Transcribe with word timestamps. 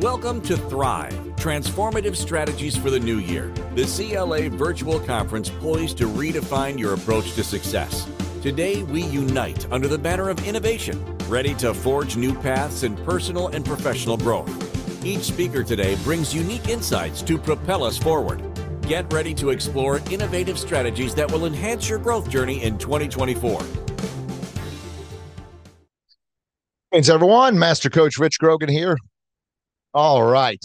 Welcome 0.00 0.40
to 0.42 0.56
Thrive 0.56 1.12
Transformative 1.36 2.16
Strategies 2.16 2.74
for 2.74 2.88
the 2.88 2.98
New 2.98 3.18
Year, 3.18 3.52
the 3.74 3.84
CLA 3.84 4.48
virtual 4.48 4.98
conference 4.98 5.50
poised 5.50 5.98
to 5.98 6.06
redefine 6.06 6.78
your 6.78 6.94
approach 6.94 7.34
to 7.34 7.44
success. 7.44 8.08
Today, 8.40 8.82
we 8.84 9.02
unite 9.02 9.70
under 9.70 9.88
the 9.88 9.98
banner 9.98 10.30
of 10.30 10.42
innovation, 10.48 11.04
ready 11.28 11.52
to 11.56 11.74
forge 11.74 12.16
new 12.16 12.34
paths 12.34 12.82
in 12.82 12.96
personal 13.04 13.48
and 13.48 13.62
professional 13.62 14.16
growth. 14.16 15.04
Each 15.04 15.24
speaker 15.24 15.62
today 15.62 15.96
brings 15.96 16.34
unique 16.34 16.70
insights 16.70 17.20
to 17.20 17.36
propel 17.36 17.84
us 17.84 17.98
forward. 17.98 18.42
Get 18.80 19.12
ready 19.12 19.34
to 19.34 19.50
explore 19.50 20.00
innovative 20.10 20.58
strategies 20.58 21.14
that 21.14 21.30
will 21.30 21.44
enhance 21.44 21.90
your 21.90 21.98
growth 21.98 22.30
journey 22.30 22.62
in 22.62 22.78
2024. 22.78 23.60
Greetings, 26.90 27.10
everyone. 27.10 27.58
Master 27.58 27.90
Coach 27.90 28.16
Rich 28.16 28.38
Grogan 28.38 28.70
here. 28.70 28.96
All 29.92 30.22
right. 30.22 30.62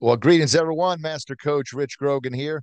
Well, 0.00 0.16
greetings, 0.16 0.54
everyone. 0.54 1.02
Master 1.02 1.36
Coach 1.36 1.74
Rich 1.74 1.98
Grogan 1.98 2.32
here. 2.32 2.62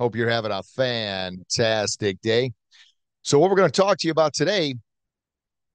Hope 0.00 0.16
you're 0.16 0.28
having 0.28 0.50
a 0.50 0.64
fantastic 0.64 2.20
day. 2.22 2.50
So, 3.22 3.38
what 3.38 3.48
we're 3.48 3.56
going 3.56 3.70
to 3.70 3.80
talk 3.80 3.98
to 3.98 4.08
you 4.08 4.10
about 4.10 4.34
today 4.34 4.74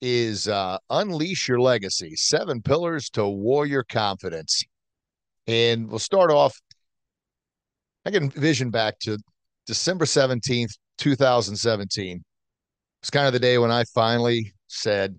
is 0.01 0.49
uh, 0.49 0.79
Unleash 0.89 1.47
Your 1.47 1.61
Legacy 1.61 2.17
Seven 2.17 2.61
Pillars 2.61 3.09
to 3.11 3.25
Warrior 3.25 3.85
Confidence. 3.87 4.63
And 5.47 5.87
we'll 5.87 5.99
start 5.99 6.29
off. 6.29 6.59
I 8.05 8.11
can 8.11 8.29
vision 8.31 8.69
back 8.69 8.99
to 9.03 9.17
December 9.65 10.03
17th, 10.03 10.73
2017. 10.97 12.21
It's 13.01 13.09
kind 13.09 13.27
of 13.27 13.33
the 13.33 13.39
day 13.39 13.57
when 13.57 13.71
I 13.71 13.85
finally 13.95 14.53
said, 14.67 15.15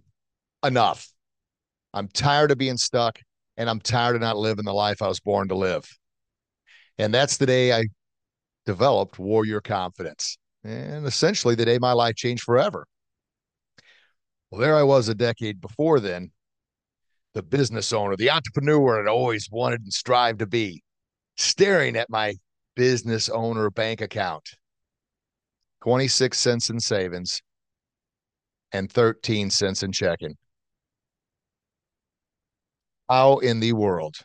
Enough. 0.62 1.09
I'm 1.95 2.09
tired 2.09 2.51
of 2.51 2.59
being 2.59 2.77
stuck 2.77 3.19
and 3.56 3.70
I'm 3.70 3.80
tired 3.80 4.16
of 4.16 4.22
not 4.22 4.36
living 4.36 4.64
the 4.64 4.72
life 4.72 5.02
I 5.02 5.08
was 5.08 5.20
born 5.20 5.48
to 5.48 5.54
live. 5.54 5.84
And 6.98 7.12
that's 7.12 7.36
the 7.36 7.47
day 7.47 7.72
I 7.72 7.84
developed 8.66 9.19
Warrior 9.19 9.61
Confidence. 9.61 10.38
And 10.62 11.06
essentially 11.06 11.55
the 11.55 11.64
day 11.64 11.78
my 11.78 11.92
life 11.92 12.16
changed 12.16 12.42
forever. 12.42 12.86
Well, 14.50 14.61
there 14.61 14.77
I 14.77 14.83
was 14.83 15.08
a 15.08 15.14
decade 15.14 15.61
before 15.61 16.00
then, 16.00 16.30
the 17.34 17.42
business 17.42 17.92
owner, 17.92 18.16
the 18.16 18.30
entrepreneur 18.30 19.00
I'd 19.00 19.08
always 19.08 19.48
wanted 19.50 19.80
and 19.80 19.92
strived 19.92 20.39
to 20.39 20.46
be, 20.46 20.83
staring 21.36 21.96
at 21.96 22.08
my 22.08 22.34
business 22.77 23.28
owner 23.28 23.70
bank 23.70 24.00
account 24.00 24.48
26 25.83 26.39
cents 26.39 26.70
in 26.70 26.80
savings 26.80 27.42
and 28.72 28.91
13 28.91 29.50
cents 29.50 29.83
in 29.83 29.92
checking. 29.92 30.36
How 33.08 33.38
in 33.38 33.60
the 33.60 33.72
world? 33.72 34.16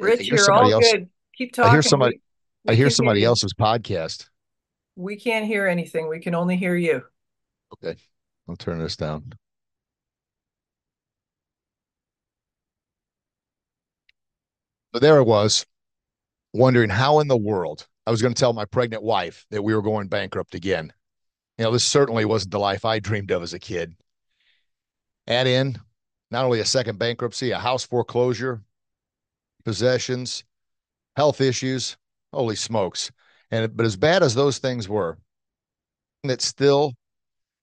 Rich, 0.00 0.28
you're 0.28 0.52
all 0.52 0.72
else, 0.72 0.90
good. 0.90 1.08
Keep 1.36 1.52
talking. 1.52 1.70
I 1.70 1.72
hear 1.72 1.82
somebody. 1.82 2.16
We- 2.16 2.20
we 2.66 2.72
I 2.72 2.76
hear 2.76 2.90
somebody 2.90 3.24
else's 3.24 3.52
podcast. 3.52 4.28
We 4.96 5.16
can't 5.16 5.44
hear 5.44 5.66
anything. 5.66 6.08
We 6.08 6.20
can 6.20 6.34
only 6.34 6.56
hear 6.56 6.74
you. 6.74 7.02
Okay, 7.74 8.00
I'll 8.48 8.56
turn 8.56 8.78
this 8.78 8.96
down. 8.96 9.32
But 14.92 15.02
there 15.02 15.18
it 15.18 15.24
was, 15.24 15.66
wondering 16.52 16.90
how 16.90 17.20
in 17.20 17.28
the 17.28 17.36
world 17.36 17.86
I 18.06 18.10
was 18.10 18.22
going 18.22 18.34
to 18.34 18.38
tell 18.38 18.52
my 18.52 18.64
pregnant 18.64 19.02
wife 19.02 19.44
that 19.50 19.62
we 19.62 19.74
were 19.74 19.82
going 19.82 20.08
bankrupt 20.08 20.54
again. 20.54 20.92
You 21.58 21.64
know, 21.64 21.72
this 21.72 21.84
certainly 21.84 22.24
wasn't 22.24 22.52
the 22.52 22.58
life 22.58 22.84
I 22.84 23.00
dreamed 23.00 23.30
of 23.30 23.42
as 23.42 23.54
a 23.54 23.58
kid. 23.58 23.94
Add 25.26 25.46
in 25.46 25.78
not 26.30 26.44
only 26.44 26.60
a 26.60 26.64
second 26.64 26.98
bankruptcy, 26.98 27.50
a 27.50 27.58
house 27.58 27.84
foreclosure, 27.84 28.62
possessions, 29.64 30.44
health 31.16 31.40
issues. 31.40 31.96
Holy 32.32 32.56
smokes. 32.56 33.10
And 33.50 33.76
but 33.76 33.86
as 33.86 33.96
bad 33.96 34.22
as 34.22 34.34
those 34.34 34.58
things 34.58 34.88
were, 34.88 35.18
that 36.24 36.42
still 36.42 36.94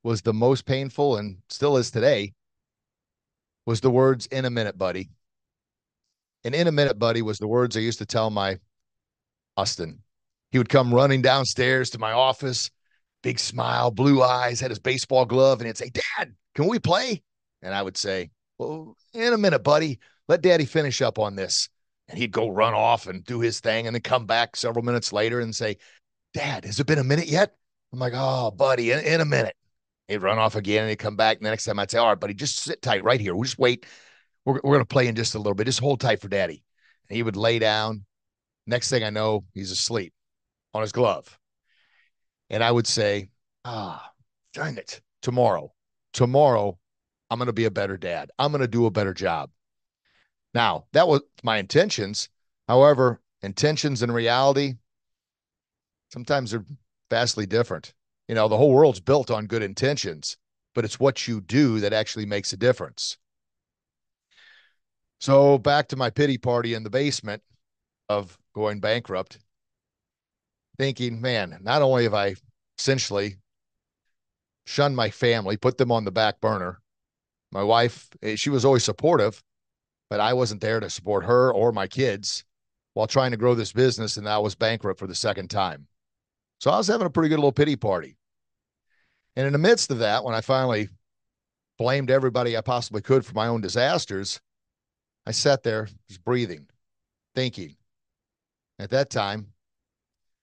was 0.04 0.22
the 0.22 0.34
most 0.34 0.66
painful 0.66 1.18
and 1.18 1.38
still 1.50 1.78
is 1.78 1.92
today 1.92 2.34
was 3.66 3.82
the 3.82 3.92
words 3.92 4.26
in 4.28 4.46
a 4.46 4.50
minute, 4.50 4.78
buddy. 4.78 5.10
And 6.44 6.56
in 6.56 6.68
a 6.68 6.72
minute, 6.72 6.98
buddy 6.98 7.22
was 7.22 7.38
the 7.38 7.48
words 7.48 7.78
I 7.78 7.82
used 7.82 8.00
to 8.00 8.06
tell 8.06 8.30
my 8.30 8.58
Austin. 9.56 10.00
He 10.52 10.58
would 10.58 10.70
come 10.70 10.94
running 10.94 11.22
downstairs 11.22 11.92
to 11.92 12.00
my 12.00 12.12
office, 12.12 12.72
big 13.22 13.40
smile, 13.40 13.92
blue 13.92 14.24
eyes, 14.24 14.60
had 14.60 14.72
his 14.72 14.80
baseball 14.80 15.26
glove, 15.26 15.60
and 15.60 15.68
he'd 15.68 15.78
say, 15.78 15.90
Dad, 15.90 16.34
can 16.56 16.68
we 16.68 16.80
play? 16.80 17.22
And 17.62 17.74
I 17.74 17.82
would 17.82 17.98
say, 17.98 18.32
Well, 18.58 18.98
in 19.14 19.34
a 19.34 19.38
minute, 19.38 19.64
buddy. 19.64 20.00
Let 20.28 20.42
daddy 20.42 20.66
finish 20.66 21.02
up 21.02 21.20
on 21.20 21.36
this. 21.36 21.68
And 22.08 22.18
he'd 22.18 22.32
go 22.32 22.50
run 22.50 22.74
off 22.74 23.08
and 23.08 23.24
do 23.24 23.40
his 23.40 23.60
thing 23.60 23.86
and 23.86 23.96
then 23.96 24.02
come 24.02 24.26
back 24.26 24.56
several 24.56 24.84
minutes 24.84 25.14
later 25.14 25.40
and 25.40 25.56
say, 25.56 25.78
Dad, 26.34 26.66
has 26.66 26.80
it 26.80 26.88
been 26.88 27.00
a 27.00 27.04
minute 27.04 27.28
yet? 27.28 27.56
I'm 27.94 28.00
like, 28.00 28.14
Oh, 28.16 28.52
buddy, 28.52 28.92
in, 28.92 29.00
in 29.00 29.22
a 29.22 29.26
minute. 29.26 29.56
He'd 30.12 30.22
run 30.22 30.40
off 30.40 30.56
again 30.56 30.82
and 30.82 30.90
he'd 30.90 30.98
come 30.98 31.16
back. 31.16 31.38
And 31.38 31.46
the 31.46 31.50
next 31.50 31.66
time 31.66 31.80
I'd 31.80 31.90
say, 31.90 31.98
All 31.98 32.08
right, 32.08 32.20
buddy, 32.20 32.34
just 32.34 32.58
sit 32.58 32.82
tight 32.82 33.04
right 33.04 33.20
here. 33.20 33.34
We'll 33.34 33.44
just 33.46 33.60
wait. 33.60 33.86
We're, 34.46 34.56
we're 34.56 34.74
going 34.74 34.80
to 34.80 34.86
play 34.86 35.08
in 35.08 35.16
just 35.16 35.36
a 35.36 35.38
little 35.38 35.54
bit. 35.54 35.66
Just 35.66 35.80
hold 35.80 36.02
tight 36.02 36.20
for 36.20 36.28
daddy. 36.28 36.64
And 37.10 37.16
he 37.16 37.24
would 37.24 37.36
lay 37.36 37.60
down. 37.60 38.06
Next 38.68 38.90
thing 38.90 39.04
I 39.04 39.10
know, 39.10 39.46
he's 39.54 39.72
asleep 39.72 40.14
on 40.74 40.82
his 40.82 40.92
glove. 40.92 41.38
And 42.50 42.64
I 42.64 42.72
would 42.72 42.88
say, 42.88 43.30
Ah, 43.64 44.12
dang 44.54 44.78
it. 44.78 45.02
Tomorrow, 45.22 45.72
tomorrow, 46.14 46.78
I'm 47.30 47.40
going 47.40 47.46
to 47.46 47.54
be 47.54 47.66
a 47.66 47.72
better 47.72 47.96
dad. 47.96 48.32
I'm 48.38 48.52
going 48.52 48.62
to 48.62 48.68
do 48.68 48.88
a 48.88 48.92
better 48.92 49.14
job. 49.14 49.52
Now, 50.54 50.86
that 50.92 51.08
was 51.08 51.22
my 51.44 51.58
intentions. 51.58 52.28
However, 52.68 53.22
intentions 53.42 54.02
and 54.02 54.14
reality 54.14 54.74
sometimes 56.12 56.54
are 56.54 56.66
vastly 57.10 57.46
different. 57.46 57.94
You 58.32 58.36
know, 58.36 58.48
the 58.48 58.56
whole 58.56 58.72
world's 58.72 59.02
built 59.02 59.30
on 59.30 59.46
good 59.46 59.62
intentions, 59.62 60.38
but 60.74 60.86
it's 60.86 61.02
what 61.02 61.28
you 61.28 61.42
do 61.42 61.82
that 61.82 61.92
actually 61.92 62.26
makes 62.26 62.54
a 62.54 62.58
difference. 62.58 63.18
So, 65.20 65.58
back 65.58 65.90
to 65.90 65.98
my 65.98 66.12
pity 66.12 66.38
party 66.38 66.74
in 66.74 66.84
the 66.84 66.90
basement 66.90 67.44
of 68.08 68.38
going 68.56 68.80
bankrupt, 68.80 69.38
thinking, 70.78 71.20
man, 71.20 71.60
not 71.62 71.82
only 71.82 72.04
have 72.04 72.14
I 72.14 72.36
essentially 72.80 73.36
shunned 74.66 74.96
my 74.96 75.10
family, 75.10 75.58
put 75.58 75.78
them 75.78 75.92
on 75.92 76.06
the 76.06 76.12
back 76.12 76.40
burner, 76.40 76.80
my 77.52 77.64
wife, 77.64 78.08
eh, 78.22 78.38
she 78.38 78.50
was 78.50 78.64
always 78.64 78.86
supportive, 78.86 79.44
but 80.10 80.22
I 80.22 80.32
wasn't 80.32 80.62
there 80.62 80.80
to 80.80 80.90
support 80.90 81.26
her 81.26 81.52
or 81.52 81.74
my 81.74 81.86
kids 81.86 82.46
while 82.94 83.08
trying 83.08 83.32
to 83.32 83.38
grow 83.38 83.56
this 83.56 83.74
business. 83.74 84.16
And 84.16 84.26
I 84.26 84.38
was 84.38 84.56
bankrupt 84.56 85.00
for 85.00 85.08
the 85.08 85.16
second 85.16 85.50
time. 85.50 85.88
So 86.62 86.72
I 86.72 86.78
was 86.78 86.88
having 86.88 87.08
a 87.08 87.10
pretty 87.10 87.28
good 87.28 87.40
little 87.40 87.52
pity 87.52 87.76
party. 87.76 88.16
And 89.36 89.48
in 89.48 89.54
the 89.54 89.60
midst 89.60 89.92
of 89.92 90.00
that, 90.00 90.24
when 90.24 90.36
I 90.36 90.42
finally 90.42 90.90
blamed 91.78 92.12
everybody 92.12 92.58
I 92.58 92.62
possibly 92.62 93.02
could 93.02 93.26
for 93.26 93.34
my 93.34 93.48
own 93.48 93.62
disasters, 93.62 94.40
I 95.26 95.32
sat 95.32 95.64
there 95.64 95.88
just 96.08 96.24
breathing, 96.24 96.68
thinking. 97.36 97.76
At 98.80 98.90
that 98.90 99.12
time, 99.12 99.48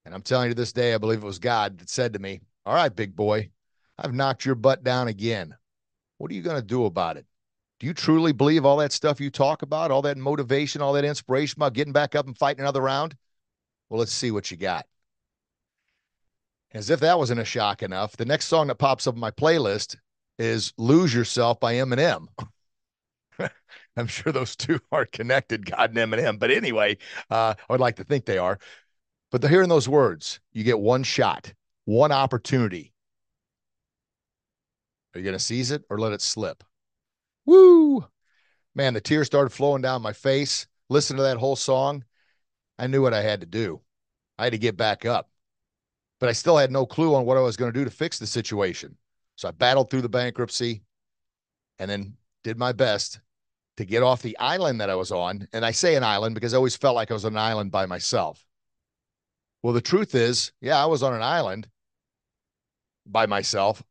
and 0.05 0.15
I'm 0.15 0.23
telling 0.23 0.47
you 0.47 0.55
to 0.55 0.61
this 0.61 0.73
day, 0.73 0.95
I 0.95 0.99
believe 0.99 1.23
it 1.23 1.27
was 1.27 1.41
God 1.41 1.79
that 1.79 1.91
said 1.91 2.13
to 2.13 2.19
me, 2.21 2.41
All 2.65 2.75
right, 2.75 2.95
big 2.95 3.17
boy, 3.17 3.51
I've 3.99 4.15
knocked 4.15 4.45
your 4.45 4.55
butt 4.55 4.85
down 4.85 5.09
again. 5.09 5.57
What 6.19 6.31
are 6.31 6.35
you 6.35 6.43
going 6.43 6.61
to 6.61 6.67
do 6.67 6.85
about 6.85 7.17
it? 7.17 7.27
Do 7.81 7.87
you 7.87 7.95
truly 7.95 8.33
believe 8.33 8.65
all 8.65 8.77
that 8.79 8.93
stuff 8.93 9.21
you 9.21 9.31
talk 9.31 9.63
about, 9.63 9.91
all 9.91 10.03
that 10.03 10.17
motivation, 10.17 10.83
all 10.83 10.93
that 10.95 11.05
inspiration 11.05 11.59
about 11.59 11.73
getting 11.73 11.93
back 11.93 12.15
up 12.15 12.27
and 12.27 12.39
fighting 12.39 12.61
another 12.61 12.81
round? 12.81 13.17
Well, 13.89 13.99
let's 13.99 14.13
see 14.13 14.31
what 14.31 14.51
you 14.51 14.57
got. 14.57 14.87
As 16.73 16.91
if 16.91 17.01
that 17.01 17.19
wasn't 17.19 17.41
a 17.41 17.45
shock 17.45 17.83
enough, 17.83 18.17
the 18.17 18.27
next 18.27 18.47
song 18.47 18.67
that 18.67 18.75
pops 18.77 19.07
up 19.07 19.15
on 19.15 19.21
my 19.21 19.31
playlist 19.31 19.97
is 20.39 20.73
Lose 20.77 21.15
Yourself 21.15 21.59
by 21.59 21.75
Eminem. 21.75 22.27
I'm 23.97 24.07
sure 24.07 24.33
those 24.33 24.55
two 24.55 24.79
are 24.93 25.07
connected, 25.07 25.71
God 25.71 25.97
and 25.97 26.13
Eminem. 26.13 26.39
But 26.39 26.51
anyway, 26.51 26.99
uh, 27.31 27.55
I 27.59 27.73
would 27.73 27.81
like 27.81 27.97
to 27.97 28.05
think 28.05 28.27
they 28.27 28.39
are. 28.39 28.59
But 29.31 29.41
they're 29.41 29.51
hearing 29.51 29.69
those 29.69 29.89
words. 29.89 30.41
You 30.53 30.63
get 30.63 30.79
one 30.79 31.03
shot, 31.03 31.53
one 31.87 32.13
opportunity. 32.13 32.93
Are 35.15 35.19
you 35.19 35.25
going 35.25 35.37
to 35.37 35.43
seize 35.43 35.71
it 35.71 35.85
or 35.89 35.99
let 35.99 36.13
it 36.13 36.21
slip? 36.21 36.65
Woo! 37.47 38.07
Man, 38.75 38.95
the 38.95 39.01
tears 39.01 39.27
started 39.27 39.51
flowing 39.51 39.83
down 39.83 40.03
my 40.03 40.13
face. 40.13 40.67
Listen 40.91 41.17
to 41.17 41.23
that 41.23 41.39
whole 41.39 41.57
song. 41.57 42.05
I 42.79 42.87
knew 42.87 43.03
what 43.03 43.15
I 43.15 43.23
had 43.23 43.41
to 43.41 43.47
do. 43.47 43.81
I 44.39 44.45
had 44.45 44.53
to 44.53 44.59
get 44.59 44.77
back 44.77 45.05
up. 45.05 45.31
But 46.21 46.29
I 46.29 46.33
still 46.33 46.57
had 46.57 46.73
no 46.73 46.85
clue 46.85 47.15
on 47.15 47.25
what 47.25 47.37
I 47.37 47.41
was 47.41 47.57
going 47.57 47.73
to 47.73 47.79
do 47.79 47.85
to 47.85 47.91
fix 47.91 48.19
the 48.19 48.27
situation. 48.27 48.97
So 49.37 49.49
I 49.49 49.53
battled 49.53 49.91
through 49.91 50.03
the 50.03 50.09
bankruptcy, 50.09 50.83
and 51.79 51.91
then 51.91 52.17
did 52.43 52.59
my 52.59 52.73
best 52.73 53.21
to 53.77 53.85
get 53.85 54.03
off 54.03 54.23
the 54.23 54.37
island 54.39 54.81
that 54.81 54.91
I 54.91 54.97
was 54.97 55.13
on. 55.13 55.47
And 55.53 55.65
I 55.65 55.71
say 55.71 55.95
an 55.95 56.03
island 56.03 56.35
because 56.35 56.55
I 56.55 56.57
always 56.57 56.77
felt 56.77 56.97
like 56.97 57.11
I 57.11 57.15
was 57.15 57.25
on 57.25 57.35
an 57.35 57.39
island 57.39 57.71
by 57.71 57.87
myself. 57.87 58.45
Well, 59.63 59.73
the 59.73 59.81
truth 59.81 60.15
is, 60.15 60.53
yeah, 60.61 60.83
I 60.83 60.87
was 60.87 61.03
on 61.03 61.15
an 61.15 61.23
island 61.23 61.69
by 63.07 63.27
myself, 63.27 63.83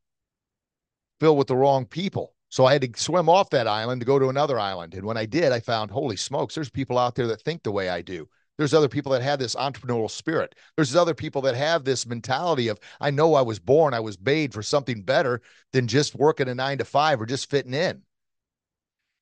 filled 1.19 1.38
with 1.38 1.47
the 1.47 1.56
wrong 1.56 1.85
people. 1.85 2.33
So 2.50 2.65
I 2.65 2.73
had 2.73 2.81
to 2.81 3.00
swim 3.00 3.30
off 3.30 3.50
that 3.50 3.68
island 3.68 4.01
to 4.01 4.06
go 4.06 4.19
to 4.19 4.30
another 4.30 4.59
island. 4.59 4.94
And 4.94 5.06
when 5.06 5.18
I 5.18 5.25
did, 5.25 5.51
I 5.51 5.59
found, 5.59 5.91
holy 5.91 6.15
smokes, 6.15 6.56
there's 6.56 6.69
people 6.69 6.97
out 6.97 7.15
there 7.15 7.27
that 7.27 7.41
think 7.41 7.63
the 7.63 7.71
way 7.71 7.89
I 7.89 8.01
do. 8.01 8.30
There's 8.57 8.74
other 8.74 8.89
people 8.89 9.12
that 9.12 9.21
have 9.21 9.39
this 9.39 9.56
entrepreneurial 9.56 10.09
spirit. 10.09 10.56
There's 10.75 10.95
other 10.95 11.13
people 11.13 11.42
that 11.44 11.56
have 11.56 11.83
this 11.83 12.07
mentality 12.07 12.69
of, 12.69 12.80
I 13.00 13.12
know 13.12 13.36
I 13.36 13.42
was 13.42 13.59
born, 13.59 13.94
I 13.94 14.00
was 14.00 14.19
made 14.19 14.54
for 14.54 14.63
something 14.63 15.04
better 15.04 15.42
than 15.74 15.88
just 15.88 16.15
working 16.15 16.50
a 16.50 16.56
nine 16.56 16.80
to 16.80 16.86
five 16.86 17.21
or 17.21 17.25
just 17.25 17.50
fitting 17.50 17.74
in. 17.74 18.01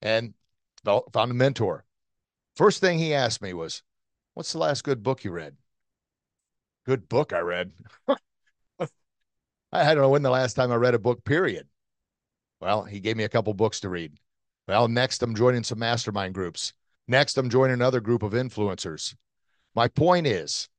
And 0.02 0.34
found 0.86 1.32
a 1.32 1.34
mentor. 1.34 1.84
First 2.56 2.80
thing 2.80 2.98
he 2.98 3.14
asked 3.14 3.42
me 3.42 3.54
was, 3.54 3.82
What's 4.36 4.52
the 4.52 4.60
last 4.60 4.84
good 4.84 5.02
book 5.02 5.24
you 5.24 5.32
read? 5.32 5.56
Good 6.86 7.10
book 7.10 7.34
I 7.34 7.40
read. 7.40 7.72
I 8.80 8.88
don't 9.72 9.98
know 9.98 10.10
when 10.10 10.22
the 10.22 10.30
last 10.30 10.54
time 10.54 10.72
I 10.72 10.76
read 10.76 10.94
a 10.94 11.00
book, 11.00 11.24
period. 11.26 11.68
Well, 12.62 12.84
he 12.84 13.00
gave 13.00 13.18
me 13.18 13.24
a 13.24 13.30
couple 13.30 13.54
books 13.54 13.80
to 13.82 13.90
read. 13.90 14.18
Well, 14.68 14.88
next 14.88 15.22
I'm 15.24 15.36
joining 15.36 15.64
some 15.64 15.80
mastermind 15.80 16.34
groups. 16.34 16.74
Next, 17.08 17.38
I'm 17.38 17.50
joining 17.50 17.76
another 17.76 18.00
group 18.00 18.24
of 18.24 18.34
influencers. 18.34 19.16
My 19.75 19.89
point 19.89 20.25
is, 20.25 20.69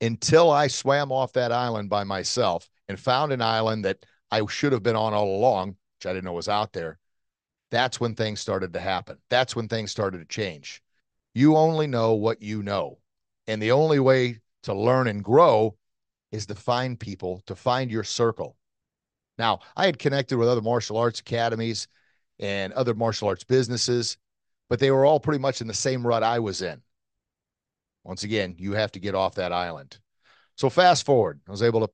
until 0.00 0.50
I 0.50 0.66
swam 0.66 1.10
off 1.10 1.32
that 1.32 1.52
island 1.52 1.88
by 1.88 2.04
myself 2.04 2.68
and 2.88 3.00
found 3.00 3.32
an 3.32 3.40
island 3.40 3.84
that 3.86 4.04
I 4.30 4.44
should 4.46 4.72
have 4.72 4.82
been 4.82 4.96
on 4.96 5.14
all 5.14 5.36
along, 5.36 5.70
which 5.70 6.06
I 6.06 6.12
didn't 6.12 6.24
know 6.24 6.32
was 6.32 6.48
out 6.48 6.72
there, 6.72 6.98
that's 7.70 7.98
when 7.98 8.14
things 8.14 8.40
started 8.40 8.72
to 8.74 8.80
happen. 8.80 9.18
That's 9.30 9.56
when 9.56 9.68
things 9.68 9.90
started 9.90 10.18
to 10.18 10.24
change. 10.24 10.82
You 11.34 11.56
only 11.56 11.86
know 11.86 12.14
what 12.14 12.42
you 12.42 12.62
know. 12.62 12.98
And 13.46 13.62
the 13.62 13.72
only 13.72 14.00
way 14.00 14.40
to 14.64 14.74
learn 14.74 15.06
and 15.06 15.24
grow 15.24 15.76
is 16.30 16.46
to 16.46 16.54
find 16.54 16.98
people, 16.98 17.42
to 17.46 17.54
find 17.54 17.90
your 17.90 18.04
circle. 18.04 18.56
Now, 19.38 19.60
I 19.76 19.86
had 19.86 19.98
connected 19.98 20.36
with 20.36 20.48
other 20.48 20.60
martial 20.60 20.98
arts 20.98 21.20
academies 21.20 21.88
and 22.38 22.72
other 22.74 22.94
martial 22.94 23.28
arts 23.28 23.44
businesses, 23.44 24.18
but 24.68 24.78
they 24.78 24.90
were 24.90 25.04
all 25.04 25.20
pretty 25.20 25.40
much 25.40 25.60
in 25.60 25.66
the 25.66 25.74
same 25.74 26.06
rut 26.06 26.22
I 26.22 26.38
was 26.38 26.60
in. 26.62 26.82
Once 28.10 28.24
again, 28.24 28.56
you 28.58 28.72
have 28.72 28.90
to 28.90 28.98
get 28.98 29.14
off 29.14 29.36
that 29.36 29.52
island. 29.52 29.96
So 30.56 30.68
fast 30.68 31.06
forward, 31.06 31.38
I 31.46 31.52
was 31.52 31.62
able 31.62 31.86
to 31.86 31.92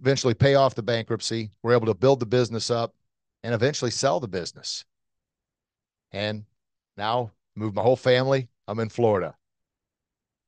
eventually 0.00 0.34
pay 0.34 0.56
off 0.56 0.74
the 0.74 0.82
bankruptcy. 0.82 1.52
We're 1.62 1.74
able 1.74 1.86
to 1.86 1.94
build 1.94 2.18
the 2.18 2.26
business 2.26 2.72
up 2.72 2.92
and 3.44 3.54
eventually 3.54 3.92
sell 3.92 4.18
the 4.18 4.26
business. 4.26 4.84
And 6.10 6.44
now 6.96 7.30
move 7.54 7.72
my 7.72 7.82
whole 7.82 7.94
family. 7.94 8.48
I'm 8.66 8.80
in 8.80 8.88
Florida. 8.88 9.36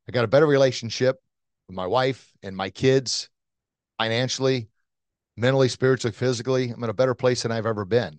I 0.08 0.10
got 0.10 0.24
a 0.24 0.26
better 0.28 0.44
relationship 0.44 1.22
with 1.68 1.76
my 1.76 1.86
wife 1.86 2.32
and 2.42 2.56
my 2.56 2.70
kids 2.70 3.30
financially, 4.00 4.66
mentally, 5.36 5.68
spiritually, 5.68 6.16
physically. 6.16 6.70
I'm 6.70 6.82
in 6.82 6.90
a 6.90 6.94
better 6.94 7.14
place 7.14 7.44
than 7.44 7.52
I've 7.52 7.64
ever 7.64 7.84
been. 7.84 8.18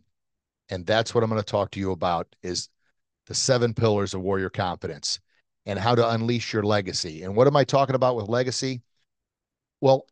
And 0.69 0.85
that's 0.85 1.13
what 1.13 1.21
I'm 1.21 1.29
going 1.29 1.41
to 1.41 1.45
talk 1.45 1.71
to 1.71 1.81
you 1.81 1.91
about 1.91 2.33
is 2.43 2.69
the 3.25 3.35
seven 3.35 3.73
pillars 3.73 4.13
of 4.13 4.21
warrior 4.21 4.49
confidence 4.49 5.19
and 5.67 5.77
how 5.77 5.93
to 5.93 6.09
unleash 6.09 6.53
your 6.53 6.63
legacy. 6.63 7.23
And 7.23 7.35
what 7.35 7.45
am 7.45 7.57
I 7.57 7.65
talking 7.65 7.93
about 7.93 8.15
with 8.15 8.29
legacy? 8.29 8.81
Well, 9.81 10.07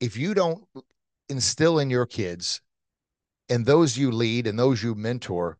if 0.00 0.16
you 0.16 0.32
don't 0.32 0.64
instill 1.28 1.78
in 1.78 1.90
your 1.90 2.06
kids 2.06 2.62
and 3.50 3.66
those 3.66 3.98
you 3.98 4.10
lead 4.10 4.46
and 4.46 4.58
those 4.58 4.82
you 4.82 4.94
mentor 4.94 5.58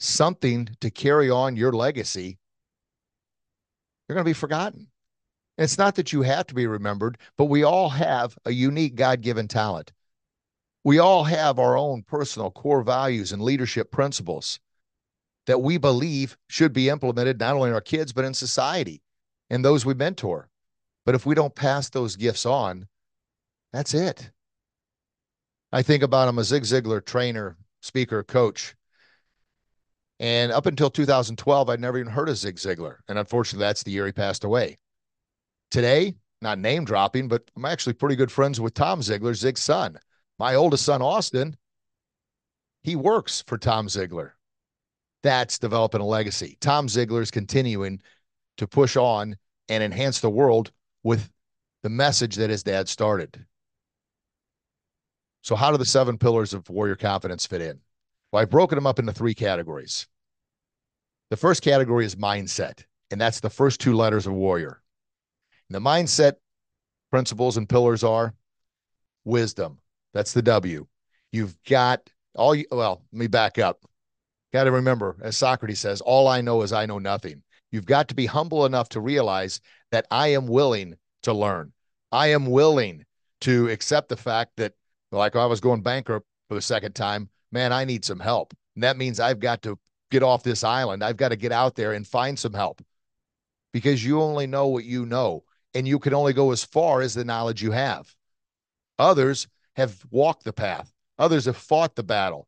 something 0.00 0.70
to 0.80 0.90
carry 0.90 1.28
on 1.28 1.54
your 1.54 1.70
legacy, 1.70 2.38
you're 4.08 4.14
going 4.14 4.24
to 4.24 4.28
be 4.28 4.32
forgotten. 4.32 4.88
And 5.58 5.64
it's 5.64 5.76
not 5.76 5.96
that 5.96 6.10
you 6.10 6.22
have 6.22 6.46
to 6.46 6.54
be 6.54 6.66
remembered, 6.66 7.18
but 7.36 7.44
we 7.44 7.62
all 7.62 7.90
have 7.90 8.38
a 8.46 8.50
unique 8.50 8.94
God 8.94 9.20
given 9.20 9.48
talent. 9.48 9.92
We 10.82 10.98
all 10.98 11.24
have 11.24 11.58
our 11.58 11.76
own 11.76 12.04
personal 12.04 12.50
core 12.50 12.82
values 12.82 13.32
and 13.32 13.42
leadership 13.42 13.90
principles 13.90 14.60
that 15.48 15.62
we 15.62 15.78
believe 15.78 16.36
should 16.50 16.74
be 16.74 16.90
implemented 16.90 17.40
not 17.40 17.54
only 17.54 17.70
in 17.70 17.74
our 17.74 17.80
kids, 17.80 18.12
but 18.12 18.26
in 18.26 18.34
society 18.34 19.02
and 19.48 19.64
those 19.64 19.86
we 19.86 19.94
mentor. 19.94 20.50
But 21.06 21.14
if 21.14 21.24
we 21.24 21.34
don't 21.34 21.54
pass 21.54 21.88
those 21.88 22.16
gifts 22.16 22.44
on, 22.44 22.86
that's 23.72 23.94
it. 23.94 24.30
I 25.72 25.80
think 25.80 26.02
about 26.02 26.28
him 26.28 26.38
a 26.38 26.44
Zig 26.44 26.64
Ziglar 26.64 27.02
trainer, 27.02 27.56
speaker, 27.80 28.22
coach. 28.22 28.74
And 30.20 30.52
up 30.52 30.66
until 30.66 30.90
2012, 30.90 31.70
I'd 31.70 31.80
never 31.80 31.98
even 31.98 32.12
heard 32.12 32.28
of 32.28 32.36
Zig 32.36 32.56
Ziglar. 32.56 32.96
And 33.08 33.18
unfortunately, 33.18 33.64
that's 33.64 33.82
the 33.82 33.90
year 33.90 34.04
he 34.04 34.12
passed 34.12 34.44
away. 34.44 34.76
Today, 35.70 36.14
not 36.42 36.58
name 36.58 36.84
dropping, 36.84 37.26
but 37.28 37.50
I'm 37.56 37.64
actually 37.64 37.94
pretty 37.94 38.16
good 38.16 38.30
friends 38.30 38.60
with 38.60 38.74
Tom 38.74 39.00
Ziglar, 39.00 39.34
Zig's 39.34 39.62
son. 39.62 39.98
My 40.38 40.56
oldest 40.56 40.84
son, 40.84 41.00
Austin, 41.00 41.56
he 42.82 42.96
works 42.96 43.42
for 43.46 43.56
Tom 43.56 43.86
Ziglar 43.86 44.32
that's 45.22 45.58
developing 45.58 46.00
a 46.00 46.06
legacy. 46.06 46.56
Tom 46.60 46.86
Ziglar 46.86 47.22
is 47.22 47.30
continuing 47.30 48.00
to 48.56 48.66
push 48.66 48.96
on 48.96 49.36
and 49.68 49.82
enhance 49.82 50.20
the 50.20 50.30
world 50.30 50.72
with 51.02 51.30
the 51.82 51.88
message 51.88 52.36
that 52.36 52.50
his 52.50 52.62
dad 52.62 52.88
started. 52.88 53.44
So, 55.42 55.56
how 55.56 55.70
do 55.70 55.78
the 55.78 55.86
seven 55.86 56.18
pillars 56.18 56.52
of 56.52 56.68
warrior 56.68 56.96
confidence 56.96 57.46
fit 57.46 57.62
in? 57.62 57.80
Well, 58.32 58.42
I've 58.42 58.50
broken 58.50 58.76
them 58.76 58.86
up 58.86 58.98
into 58.98 59.12
three 59.12 59.34
categories. 59.34 60.06
The 61.30 61.36
first 61.36 61.62
category 61.62 62.04
is 62.04 62.16
mindset, 62.16 62.84
and 63.10 63.20
that's 63.20 63.40
the 63.40 63.50
first 63.50 63.80
two 63.80 63.94
letters 63.94 64.26
of 64.26 64.32
warrior. 64.32 64.82
And 65.68 65.74
the 65.74 65.88
mindset 65.88 66.34
principles 67.10 67.56
and 67.56 67.68
pillars 67.68 68.02
are 68.02 68.34
wisdom. 69.24 69.78
That's 70.14 70.32
the 70.32 70.42
W. 70.42 70.86
You've 71.32 71.56
got 71.64 72.08
all 72.34 72.54
you, 72.54 72.64
well, 72.70 73.02
let 73.12 73.18
me 73.18 73.26
back 73.26 73.58
up. 73.58 73.84
Got 74.58 74.64
to 74.64 74.72
remember, 74.72 75.14
as 75.22 75.36
Socrates 75.36 75.78
says, 75.78 76.00
all 76.00 76.26
I 76.26 76.40
know 76.40 76.62
is 76.62 76.72
I 76.72 76.84
know 76.84 76.98
nothing. 76.98 77.44
You've 77.70 77.86
got 77.86 78.08
to 78.08 78.14
be 78.16 78.26
humble 78.26 78.66
enough 78.66 78.88
to 78.88 79.00
realize 79.00 79.60
that 79.92 80.04
I 80.10 80.32
am 80.32 80.48
willing 80.48 80.96
to 81.22 81.32
learn. 81.32 81.72
I 82.10 82.32
am 82.32 82.44
willing 82.44 83.04
to 83.42 83.68
accept 83.68 84.08
the 84.08 84.16
fact 84.16 84.54
that, 84.56 84.72
like 85.12 85.36
I 85.36 85.46
was 85.46 85.60
going 85.60 85.82
bankrupt 85.82 86.26
for 86.48 86.56
the 86.56 86.60
second 86.60 86.96
time, 86.96 87.28
man, 87.52 87.72
I 87.72 87.84
need 87.84 88.04
some 88.04 88.18
help. 88.18 88.52
And 88.74 88.82
that 88.82 88.96
means 88.96 89.20
I've 89.20 89.38
got 89.38 89.62
to 89.62 89.78
get 90.10 90.24
off 90.24 90.42
this 90.42 90.64
island. 90.64 91.04
I've 91.04 91.16
got 91.16 91.28
to 91.28 91.36
get 91.36 91.52
out 91.52 91.76
there 91.76 91.92
and 91.92 92.04
find 92.04 92.36
some 92.36 92.52
help 92.52 92.82
because 93.72 94.04
you 94.04 94.20
only 94.20 94.48
know 94.48 94.66
what 94.66 94.82
you 94.82 95.06
know, 95.06 95.44
and 95.72 95.86
you 95.86 96.00
can 96.00 96.14
only 96.14 96.32
go 96.32 96.50
as 96.50 96.64
far 96.64 97.00
as 97.00 97.14
the 97.14 97.24
knowledge 97.24 97.62
you 97.62 97.70
have. 97.70 98.12
Others 98.98 99.46
have 99.76 100.04
walked 100.10 100.42
the 100.42 100.52
path, 100.52 100.92
others 101.16 101.44
have 101.44 101.56
fought 101.56 101.94
the 101.94 102.02
battle, 102.02 102.47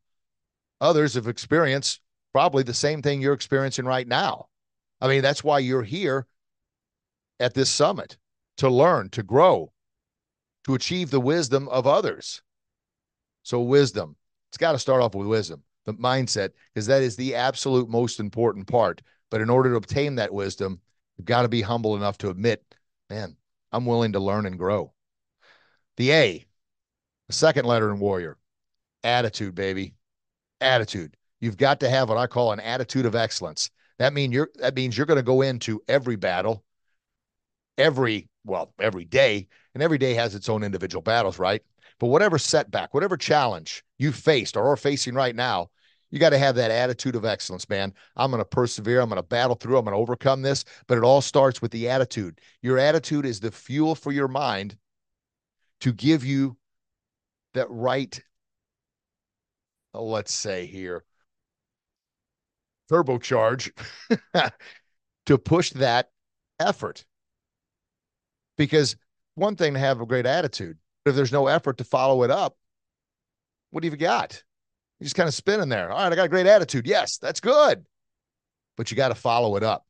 Others 0.81 1.15
have 1.15 1.29
experienced 1.29 2.01
probably 2.33 2.63
the 2.63 2.75
same 2.75 3.03
thing 3.03 3.21
you're 3.21 3.35
experiencing 3.35 3.85
right 3.85 4.07
now. 4.07 4.47
I 5.01 5.09
mean, 5.09 5.23
that's 5.23 5.45
why 5.45 5.59
you're 5.59 5.83
here 5.83 6.27
at 7.39 7.55
this 7.55 7.71
summit 7.71 8.17
to 8.59 8.69
learn, 8.69 9.11
to 9.11 9.23
grow, 9.23 9.73
to 10.65 10.75
achieve 10.75 11.11
the 11.11 11.21
wisdom 11.21 11.69
of 11.69 11.87
others. 11.87 12.43
So, 13.43 13.61
wisdom, 13.61 14.17
it's 14.51 14.59
got 14.59 14.73
to 14.73 14.79
start 14.79 15.03
off 15.03 15.15
with 15.15 15.27
wisdom, 15.27 15.63
the 15.87 15.95
mindset, 15.95 16.51
because 16.75 16.87
that 16.87 17.03
is 17.03 17.17
the 17.17 17.35
absolute 17.35 17.89
most 17.89 18.21
important 18.21 18.67
part. 18.67 19.03
But 19.31 19.41
in 19.41 19.51
order 19.51 19.71
to 19.71 19.77
obtain 19.77 20.17
that 20.17 20.33
wisdom, 20.33 20.81
you've 21.17 21.27
got 21.27 21.43
to 21.43 21.49
be 21.49 21.63
humble 21.63 21.97
enough 21.97 22.19
to 22.19 22.31
admit, 22.31 22.63
man, 23.09 23.37
I'm 23.73 23.87
willing 23.87 24.13
to 24.13 24.21
learn 24.21 24.47
and 24.47 24.59
grow. 24.59 24.93
The 25.97 26.13
A, 26.13 26.47
the 27.29 27.33
second 27.33 27.65
letter 27.65 27.91
in 27.91 28.01
warrior, 28.01 28.37
attitude, 29.03 29.55
baby 29.55 29.95
attitude. 30.61 31.17
You've 31.41 31.57
got 31.57 31.81
to 31.81 31.91
have 31.91 32.09
what 32.09 32.19
I 32.19 32.27
call 32.27 32.53
an 32.53 32.61
attitude 32.61 33.07
of 33.07 33.15
excellence. 33.15 33.71
That 33.99 34.13
mean 34.13 34.33
you're 34.33 34.51
that 34.57 34.75
means 34.75 34.97
you're 34.97 35.07
going 35.07 35.19
to 35.19 35.23
go 35.23 35.43
into 35.43 35.83
every 35.89 36.17
battle, 36.17 36.65
every 37.77 38.29
well, 38.45 38.73
every 38.81 39.05
day, 39.05 39.49
and 39.75 39.83
every 39.83 39.99
day 39.99 40.15
has 40.15 40.35
its 40.35 40.49
own 40.49 40.63
individual 40.63 41.03
battles, 41.03 41.39
right? 41.39 41.63
But 41.99 42.07
whatever 42.07 42.39
setback, 42.39 42.95
whatever 42.95 43.17
challenge 43.17 43.85
you 43.99 44.13
faced 44.13 44.57
or 44.57 44.67
are 44.67 44.77
facing 44.77 45.15
right 45.15 45.37
now, 45.37 45.69
you 46.11 46.19
got 46.19 46.31
to 46.31 46.39
have 46.39 46.57
that 46.57 46.71
attitude 46.71 47.15
of 47.15 47.25
excellence, 47.25 47.69
man. 47.69 47.93
I'm 48.17 48.31
going 48.31 48.41
to 48.41 48.49
persevere. 48.49 49.01
I'm 49.01 49.09
going 49.09 49.17
to 49.17 49.23
battle 49.23 49.55
through. 49.55 49.79
I'm 49.79 49.85
going 49.85 49.95
to 49.95 50.01
overcome 50.01 50.43
this. 50.43 50.65
But 50.87 50.99
it 50.99 51.05
all 51.05 51.21
starts 51.21 51.63
with 51.63 51.71
the 51.71 51.89
attitude. 51.89 52.41
Your 52.63 52.79
attitude 52.79 53.27
is 53.27 53.39
the 53.39 53.51
fuel 53.51 53.95
for 53.95 54.13
your 54.13 54.29
mind 54.29 54.77
to 55.81 55.93
give 55.93 56.25
you 56.25 56.57
that 57.55 57.71
right 57.71 58.21
let's 59.95 60.33
say 60.33 60.67
here, 60.67 61.05
turbocharge 62.91 63.71
to 65.27 65.39
push 65.39 65.71
that 65.71 66.11
effort. 66.59 67.05
Because 68.57 68.97
one 69.35 69.57
thing 69.57 69.75
to 69.75 69.81
have 69.81 70.01
a 70.01 70.07
great 70.07 70.27
attitude, 70.27 70.79
but 71.05 71.11
if 71.11 71.17
there's 71.17 71.33
no 71.33 71.47
effort 71.47 71.79
to 71.79 71.85
follow 71.85 72.23
it 72.23 72.31
up, 72.31 72.57
what 73.71 73.83
do 73.83 73.89
you 73.89 73.97
got? 73.97 74.43
You're 74.99 75.07
just 75.07 75.17
kind 75.17 75.29
of 75.29 75.35
spinning 75.35 75.69
there. 75.69 75.91
All 75.91 76.03
right, 76.03 76.13
I 76.13 76.17
got 76.17 76.27
a 76.27 76.29
great 76.29 76.47
attitude. 76.47 76.87
Yes, 76.87 77.19
that's 77.19 77.41
good. 77.41 77.85
But 78.77 78.91
you 78.91 78.97
got 78.97 79.09
to 79.09 79.15
follow 79.15 79.57
it 79.57 79.63
up. 79.63 79.87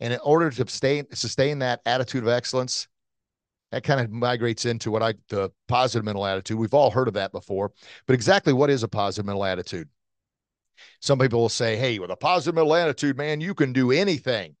And 0.00 0.12
in 0.12 0.20
order 0.22 0.50
to 0.50 0.56
sustain, 0.56 1.06
sustain 1.12 1.60
that 1.60 1.80
attitude 1.86 2.22
of 2.22 2.28
excellence, 2.28 2.88
that 3.74 3.82
kind 3.82 4.00
of 4.00 4.08
migrates 4.08 4.66
into 4.66 4.92
what 4.92 5.02
I 5.02 5.14
the 5.28 5.50
positive 5.66 6.04
mental 6.04 6.24
attitude. 6.24 6.58
We've 6.58 6.74
all 6.74 6.92
heard 6.92 7.08
of 7.08 7.14
that 7.14 7.32
before, 7.32 7.72
but 8.06 8.14
exactly 8.14 8.52
what 8.52 8.70
is 8.70 8.84
a 8.84 8.88
positive 8.88 9.26
mental 9.26 9.44
attitude? 9.44 9.88
Some 11.00 11.18
people 11.18 11.40
will 11.40 11.48
say, 11.48 11.76
"Hey, 11.76 11.98
with 11.98 12.12
a 12.12 12.16
positive 12.16 12.54
mental 12.54 12.76
attitude, 12.76 13.16
man, 13.16 13.40
you 13.40 13.52
can 13.52 13.72
do 13.72 13.90
anything." 13.90 14.54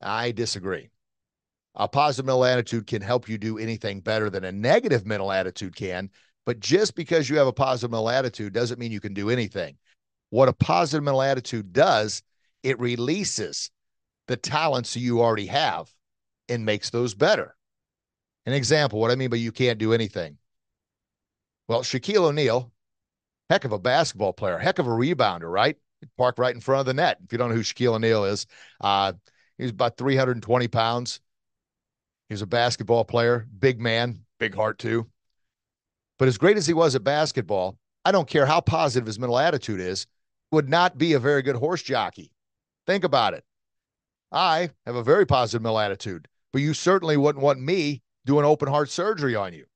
I 0.00 0.32
disagree. 0.32 0.90
A 1.76 1.86
positive 1.86 2.26
mental 2.26 2.44
attitude 2.44 2.88
can 2.88 3.02
help 3.02 3.28
you 3.28 3.38
do 3.38 3.56
anything 3.56 4.00
better 4.00 4.28
than 4.30 4.42
a 4.42 4.50
negative 4.50 5.06
mental 5.06 5.30
attitude 5.30 5.76
can, 5.76 6.10
but 6.44 6.58
just 6.58 6.96
because 6.96 7.30
you 7.30 7.36
have 7.38 7.46
a 7.46 7.52
positive 7.52 7.92
mental 7.92 8.10
attitude 8.10 8.52
doesn't 8.52 8.80
mean 8.80 8.90
you 8.90 9.00
can 9.00 9.14
do 9.14 9.30
anything. 9.30 9.78
What 10.30 10.48
a 10.48 10.52
positive 10.52 11.04
mental 11.04 11.22
attitude 11.22 11.72
does, 11.72 12.20
it 12.64 12.80
releases 12.80 13.70
the 14.26 14.36
talents 14.36 14.96
you 14.96 15.20
already 15.20 15.46
have 15.46 15.88
and 16.48 16.64
makes 16.64 16.90
those 16.90 17.14
better. 17.14 17.54
An 18.46 18.52
example, 18.52 19.00
what 19.00 19.10
I 19.10 19.14
mean 19.14 19.30
by 19.30 19.36
you 19.36 19.52
can't 19.52 19.78
do 19.78 19.92
anything. 19.92 20.38
Well, 21.68 21.82
Shaquille 21.82 22.24
O'Neal, 22.24 22.70
heck 23.48 23.64
of 23.64 23.72
a 23.72 23.78
basketball 23.78 24.32
player, 24.32 24.58
heck 24.58 24.78
of 24.78 24.86
a 24.86 24.90
rebounder, 24.90 25.50
right? 25.50 25.76
Park 26.18 26.38
right 26.38 26.54
in 26.54 26.60
front 26.60 26.80
of 26.80 26.86
the 26.86 26.94
net. 26.94 27.18
If 27.24 27.32
you 27.32 27.38
don't 27.38 27.48
know 27.48 27.54
who 27.54 27.62
Shaquille 27.62 27.94
O'Neal 27.94 28.24
is, 28.24 28.46
uh, 28.82 29.14
he's 29.56 29.70
about 29.70 29.96
320 29.96 30.68
pounds. 30.68 31.20
He's 32.28 32.42
a 32.42 32.46
basketball 32.46 33.04
player, 33.04 33.46
big 33.58 33.80
man, 33.80 34.24
big 34.38 34.54
heart 34.54 34.78
too. 34.78 35.08
But 36.18 36.28
as 36.28 36.38
great 36.38 36.58
as 36.58 36.66
he 36.66 36.74
was 36.74 36.94
at 36.94 37.04
basketball, 37.04 37.78
I 38.04 38.12
don't 38.12 38.28
care 38.28 38.46
how 38.46 38.60
positive 38.60 39.06
his 39.06 39.18
mental 39.18 39.38
attitude 39.38 39.80
is, 39.80 40.06
would 40.52 40.68
not 40.68 40.98
be 40.98 41.14
a 41.14 41.18
very 41.18 41.42
good 41.42 41.56
horse 41.56 41.82
jockey. 41.82 42.30
Think 42.86 43.04
about 43.04 43.34
it. 43.34 43.44
I 44.30 44.70
have 44.84 44.94
a 44.94 45.02
very 45.02 45.26
positive 45.26 45.62
mental 45.62 45.78
attitude, 45.78 46.28
but 46.52 46.60
you 46.60 46.74
certainly 46.74 47.16
wouldn't 47.16 47.42
want 47.42 47.60
me 47.60 48.02
doing 48.26 48.44
an 48.44 48.50
open 48.50 48.68
heart 48.68 48.90
surgery 48.90 49.34
on 49.34 49.52
you. 49.52 49.66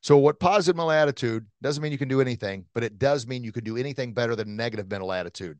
So, 0.00 0.16
what 0.18 0.38
positive 0.38 0.76
mental 0.76 0.92
attitude 0.92 1.46
doesn't 1.62 1.82
mean 1.82 1.92
you 1.92 1.98
can 1.98 2.08
do 2.08 2.20
anything, 2.20 2.64
but 2.74 2.84
it 2.84 2.98
does 2.98 3.26
mean 3.26 3.42
you 3.42 3.52
can 3.52 3.64
do 3.64 3.76
anything 3.76 4.12
better 4.12 4.36
than 4.36 4.56
negative 4.56 4.88
mental 4.90 5.12
attitude. 5.12 5.58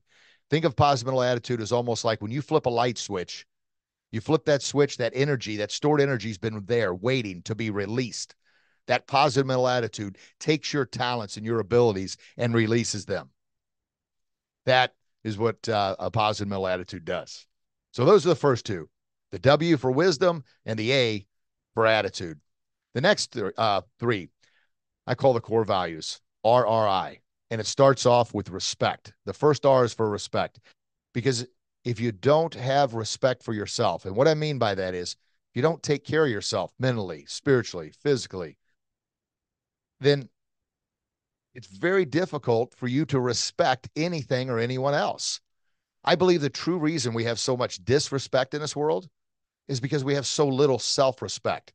Think 0.51 0.65
of 0.65 0.77
positive 0.77 1.07
mental 1.07 1.23
attitude 1.23 1.61
as 1.61 1.73
almost 1.73 2.05
like 2.05 2.23
when 2.23 2.31
you 2.31 2.43
flip 2.43 2.67
a 2.67 2.71
light 2.71 2.99
switch, 2.99 3.47
you 4.13 4.21
flip 4.21 4.45
that 4.45 4.63
switch, 4.63 4.99
that 4.99 5.13
energy, 5.17 5.57
that 5.57 5.73
stored 5.73 6.01
energy 6.01 6.29
has 6.29 6.39
been 6.39 6.65
there 6.67 6.95
waiting 6.95 7.43
to 7.43 7.55
be 7.55 7.71
released. 7.71 8.37
That 8.87 9.09
positive 9.09 9.47
mental 9.47 9.67
attitude 9.67 10.17
takes 10.39 10.73
your 10.73 10.87
talents 10.87 11.37
and 11.37 11.45
your 11.45 11.59
abilities 11.59 12.17
and 12.37 12.55
releases 12.55 13.05
them. 13.05 13.31
That 14.65 14.95
is 15.25 15.39
what 15.39 15.69
uh, 15.69 15.97
a 15.99 16.11
positive 16.11 16.49
mental 16.49 16.69
attitude 16.69 17.05
does. 17.05 17.47
So, 17.91 18.05
those 18.05 18.25
are 18.25 18.29
the 18.29 18.37
first 18.37 18.65
two 18.65 18.89
the 19.33 19.39
W 19.41 19.77
for 19.77 19.91
wisdom 19.91 20.45
and 20.65 20.79
the 20.79 20.93
A 20.93 21.27
attitude. 21.85 22.41
The 22.95 23.01
next 23.01 23.33
th- 23.33 23.53
uh, 23.59 23.83
three, 23.99 24.31
I 25.07 25.15
call 25.15 25.35
the 25.35 25.41
core 25.41 25.65
values 25.65 26.21
RRI, 26.45 27.19
and 27.51 27.61
it 27.61 27.67
starts 27.67 28.07
off 28.07 28.33
with 28.33 28.49
respect. 28.49 29.13
The 29.25 29.35
first 29.35 29.67
R 29.67 29.85
is 29.85 29.93
for 29.93 30.09
respect, 30.09 30.61
because 31.13 31.47
if 31.85 32.01
you 32.01 32.13
don't 32.13 32.55
have 32.55 32.95
respect 32.95 33.43
for 33.43 33.53
yourself, 33.53 34.07
and 34.07 34.17
what 34.17 34.29
I 34.29 34.35
mean 34.35 34.59
by 34.59 34.75
that 34.77 34.95
is, 34.95 35.17
if 35.51 35.57
you 35.57 35.63
don't 35.63 35.83
take 35.83 36.05
care 36.05 36.25
of 36.25 36.31
yourself 36.31 36.73
mentally, 36.79 37.25
spiritually, 37.29 37.93
physically, 38.03 38.57
then 40.01 40.29
it's 41.55 41.67
very 41.67 42.05
difficult 42.05 42.75
for 42.75 42.87
you 42.87 43.07
to 43.07 43.19
respect 43.19 43.89
anything 43.97 44.51
or 44.51 44.59
anyone 44.59 44.95
else. 44.95 45.41
I 46.05 46.15
believe 46.15 46.41
the 46.41 46.51
true 46.51 46.79
reason 46.79 47.15
we 47.15 47.25
have 47.25 47.39
so 47.39 47.57
much 47.57 47.85
disrespect 47.85 48.55
in 48.55 48.61
this 48.61 48.77
world 48.77 49.09
is 49.69 49.81
because 49.81 50.05
we 50.05 50.15
have 50.15 50.27
so 50.27 50.47
little 50.47 50.79
self 50.79 51.23
respect. 51.23 51.73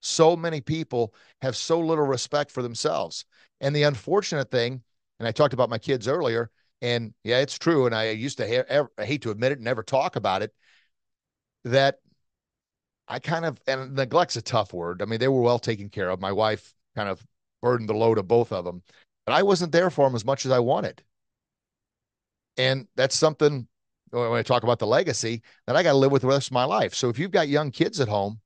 So 0.00 0.36
many 0.36 0.60
people 0.60 1.14
have 1.42 1.56
so 1.56 1.80
little 1.80 2.04
respect 2.06 2.50
for 2.50 2.62
themselves. 2.62 3.24
And 3.60 3.74
the 3.74 3.84
unfortunate 3.84 4.50
thing, 4.50 4.82
and 5.18 5.26
I 5.26 5.32
talked 5.32 5.54
about 5.54 5.70
my 5.70 5.78
kids 5.78 6.08
earlier, 6.08 6.50
and 6.82 7.14
yeah, 7.24 7.38
it's 7.38 7.58
true. 7.58 7.86
And 7.86 7.94
I 7.94 8.10
used 8.10 8.38
to 8.38 8.46
ha- 8.68 8.86
I 8.98 9.04
hate 9.04 9.22
to 9.22 9.30
admit 9.30 9.52
it, 9.52 9.58
and 9.58 9.64
never 9.64 9.82
talk 9.82 10.16
about 10.16 10.42
it, 10.42 10.52
that 11.64 11.98
I 13.08 13.18
kind 13.18 13.44
of, 13.44 13.60
and 13.66 13.94
neglect's 13.94 14.36
a 14.36 14.42
tough 14.42 14.72
word. 14.72 15.02
I 15.02 15.04
mean, 15.04 15.20
they 15.20 15.28
were 15.28 15.40
well 15.40 15.58
taken 15.58 15.88
care 15.88 16.10
of. 16.10 16.20
My 16.20 16.32
wife 16.32 16.74
kind 16.96 17.08
of 17.08 17.24
burdened 17.62 17.88
the 17.88 17.94
load 17.94 18.18
of 18.18 18.28
both 18.28 18.52
of 18.52 18.64
them, 18.64 18.82
but 19.26 19.32
I 19.32 19.42
wasn't 19.42 19.72
there 19.72 19.90
for 19.90 20.06
them 20.06 20.14
as 20.16 20.24
much 20.24 20.44
as 20.46 20.52
I 20.52 20.58
wanted. 20.58 21.02
And 22.56 22.86
that's 22.94 23.16
something 23.16 23.66
when 24.14 24.38
I 24.38 24.42
talk 24.42 24.62
about 24.62 24.78
the 24.78 24.86
legacy 24.86 25.42
that 25.66 25.76
I 25.76 25.82
got 25.82 25.92
to 25.92 25.98
live 25.98 26.12
with 26.12 26.22
the 26.22 26.28
rest 26.28 26.48
of 26.48 26.52
my 26.52 26.64
life. 26.64 26.94
So 26.94 27.08
if 27.08 27.18
you've 27.18 27.30
got 27.30 27.48
young 27.48 27.70
kids 27.70 28.00
at 28.00 28.08
home, 28.08 28.40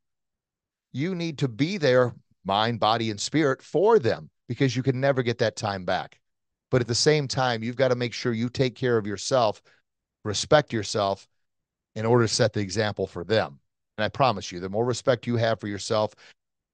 you 0.92 1.14
need 1.14 1.38
to 1.38 1.48
be 1.48 1.76
there, 1.76 2.14
mind, 2.44 2.80
body, 2.80 3.10
and 3.10 3.20
spirit 3.20 3.62
for 3.62 3.98
them 3.98 4.30
because 4.48 4.75
you 4.75 4.82
can 4.82 5.00
never 5.00 5.22
get 5.22 5.38
that 5.38 5.56
time 5.56 5.84
back. 5.84 6.18
But 6.70 6.80
at 6.80 6.88
the 6.88 6.94
same 6.94 7.28
time, 7.28 7.62
you've 7.62 7.76
got 7.76 7.88
to 7.88 7.96
make 7.96 8.14
sure 8.14 8.32
you 8.32 8.48
take 8.48 8.75
care 8.75 8.96
of 8.96 9.06
yourself, 9.06 9.60
respect 10.25 10.72
yourself 10.72 11.28
in 11.94 12.06
order 12.06 12.26
to 12.26 12.32
set 12.32 12.52
the 12.52 12.60
example 12.60 13.06
for 13.06 13.25
them. 13.25 13.58
And 13.98 14.04
I 14.04 14.08
promise 14.08 14.50
you, 14.50 14.60
the 14.60 14.68
more 14.68 14.84
respect 14.84 15.26
you 15.26 15.37
have 15.37 15.60
for 15.60 15.68
yourself, 15.68 16.14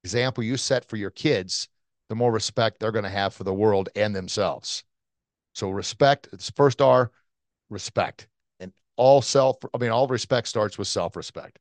example 0.05 0.45
you 0.45 0.57
set 0.57 0.85
for 0.85 0.97
your 0.97 1.11
kids, 1.11 1.69
the 2.09 2.15
more 2.15 2.31
respect 2.31 2.79
they're 2.79 2.93
going 2.93 3.05
to 3.05 3.11
have 3.11 3.35
for 3.35 3.45
the 3.45 3.55
world 3.55 3.89
and 3.97 4.15
themselves. 4.15 4.85
So 5.55 5.71
respect, 5.71 6.29
it's 6.33 6.51
first 6.51 6.83
R, 6.83 7.11
respect 7.71 8.29
all 8.97 9.23
self, 9.23 9.57
I 9.75 9.79
mean, 9.79 9.91
all 9.91 10.07
respect 10.07 10.49
starts 10.49 10.79
with 10.79 10.89
self 10.89 11.17
respect. 11.17 11.59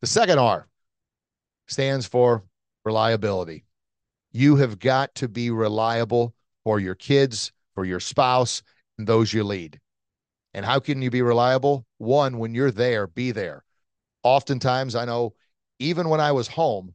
The 0.00 0.06
second 0.06 0.38
R 0.38 0.68
stands 1.66 2.06
for 2.06 2.44
reliability. 2.84 3.64
You 4.32 4.56
have 4.56 4.78
got 4.78 5.14
to 5.16 5.28
be 5.28 5.50
reliable 5.50 6.34
for 6.64 6.78
your 6.78 6.94
kids, 6.94 7.52
for 7.74 7.84
your 7.84 8.00
spouse, 8.00 8.62
and 8.98 9.06
those 9.06 9.32
you 9.32 9.44
lead. 9.44 9.80
And 10.54 10.64
how 10.64 10.80
can 10.80 11.02
you 11.02 11.10
be 11.10 11.22
reliable? 11.22 11.86
One, 11.98 12.38
when 12.38 12.54
you're 12.54 12.70
there, 12.70 13.06
be 13.06 13.30
there. 13.30 13.64
Oftentimes, 14.22 14.94
I 14.94 15.04
know 15.04 15.34
even 15.78 16.08
when 16.08 16.20
I 16.20 16.32
was 16.32 16.48
home, 16.48 16.94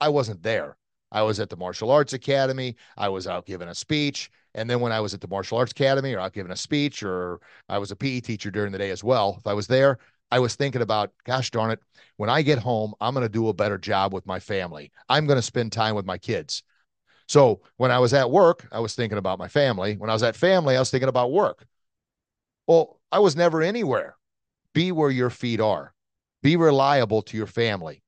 I 0.00 0.08
wasn't 0.08 0.42
there. 0.42 0.76
I 1.10 1.22
was 1.22 1.38
at 1.40 1.50
the 1.50 1.56
martial 1.56 1.90
arts 1.90 2.12
academy. 2.12 2.76
I 2.96 3.08
was 3.08 3.26
out 3.26 3.46
giving 3.46 3.68
a 3.68 3.74
speech. 3.74 4.30
And 4.54 4.68
then 4.68 4.80
when 4.80 4.92
I 4.92 5.00
was 5.00 5.14
at 5.14 5.20
the 5.20 5.28
martial 5.28 5.58
arts 5.58 5.72
academy 5.72 6.14
or 6.14 6.20
out 6.20 6.34
giving 6.34 6.52
a 6.52 6.56
speech 6.56 7.02
or 7.02 7.40
I 7.68 7.78
was 7.78 7.90
a 7.90 7.96
PE 7.96 8.20
teacher 8.20 8.50
during 8.50 8.72
the 8.72 8.78
day 8.78 8.90
as 8.90 9.02
well, 9.02 9.36
if 9.38 9.46
I 9.46 9.54
was 9.54 9.66
there, 9.66 9.98
I 10.30 10.38
was 10.38 10.54
thinking 10.54 10.82
about, 10.82 11.12
gosh 11.24 11.50
darn 11.50 11.70
it, 11.70 11.80
when 12.16 12.30
I 12.30 12.42
get 12.42 12.58
home, 12.58 12.94
I'm 13.00 13.14
going 13.14 13.24
to 13.24 13.32
do 13.32 13.48
a 13.48 13.54
better 13.54 13.78
job 13.78 14.12
with 14.14 14.26
my 14.26 14.40
family. 14.40 14.90
I'm 15.08 15.26
going 15.26 15.38
to 15.38 15.42
spend 15.42 15.72
time 15.72 15.94
with 15.94 16.06
my 16.06 16.18
kids. 16.18 16.62
So 17.28 17.60
when 17.76 17.90
I 17.90 17.98
was 17.98 18.12
at 18.14 18.30
work, 18.30 18.66
I 18.72 18.80
was 18.80 18.94
thinking 18.94 19.18
about 19.18 19.38
my 19.38 19.48
family. 19.48 19.96
When 19.96 20.10
I 20.10 20.12
was 20.12 20.22
at 20.22 20.36
family, 20.36 20.76
I 20.76 20.80
was 20.80 20.90
thinking 20.90 21.08
about 21.08 21.32
work. 21.32 21.64
Well, 22.66 23.00
I 23.10 23.18
was 23.18 23.36
never 23.36 23.62
anywhere. 23.62 24.16
Be 24.74 24.92
where 24.92 25.10
your 25.10 25.30
feet 25.30 25.60
are. 25.60 25.94
Be 26.42 26.56
reliable 26.56 27.22
to 27.22 27.36
your 27.36 27.46
family. 27.46 28.02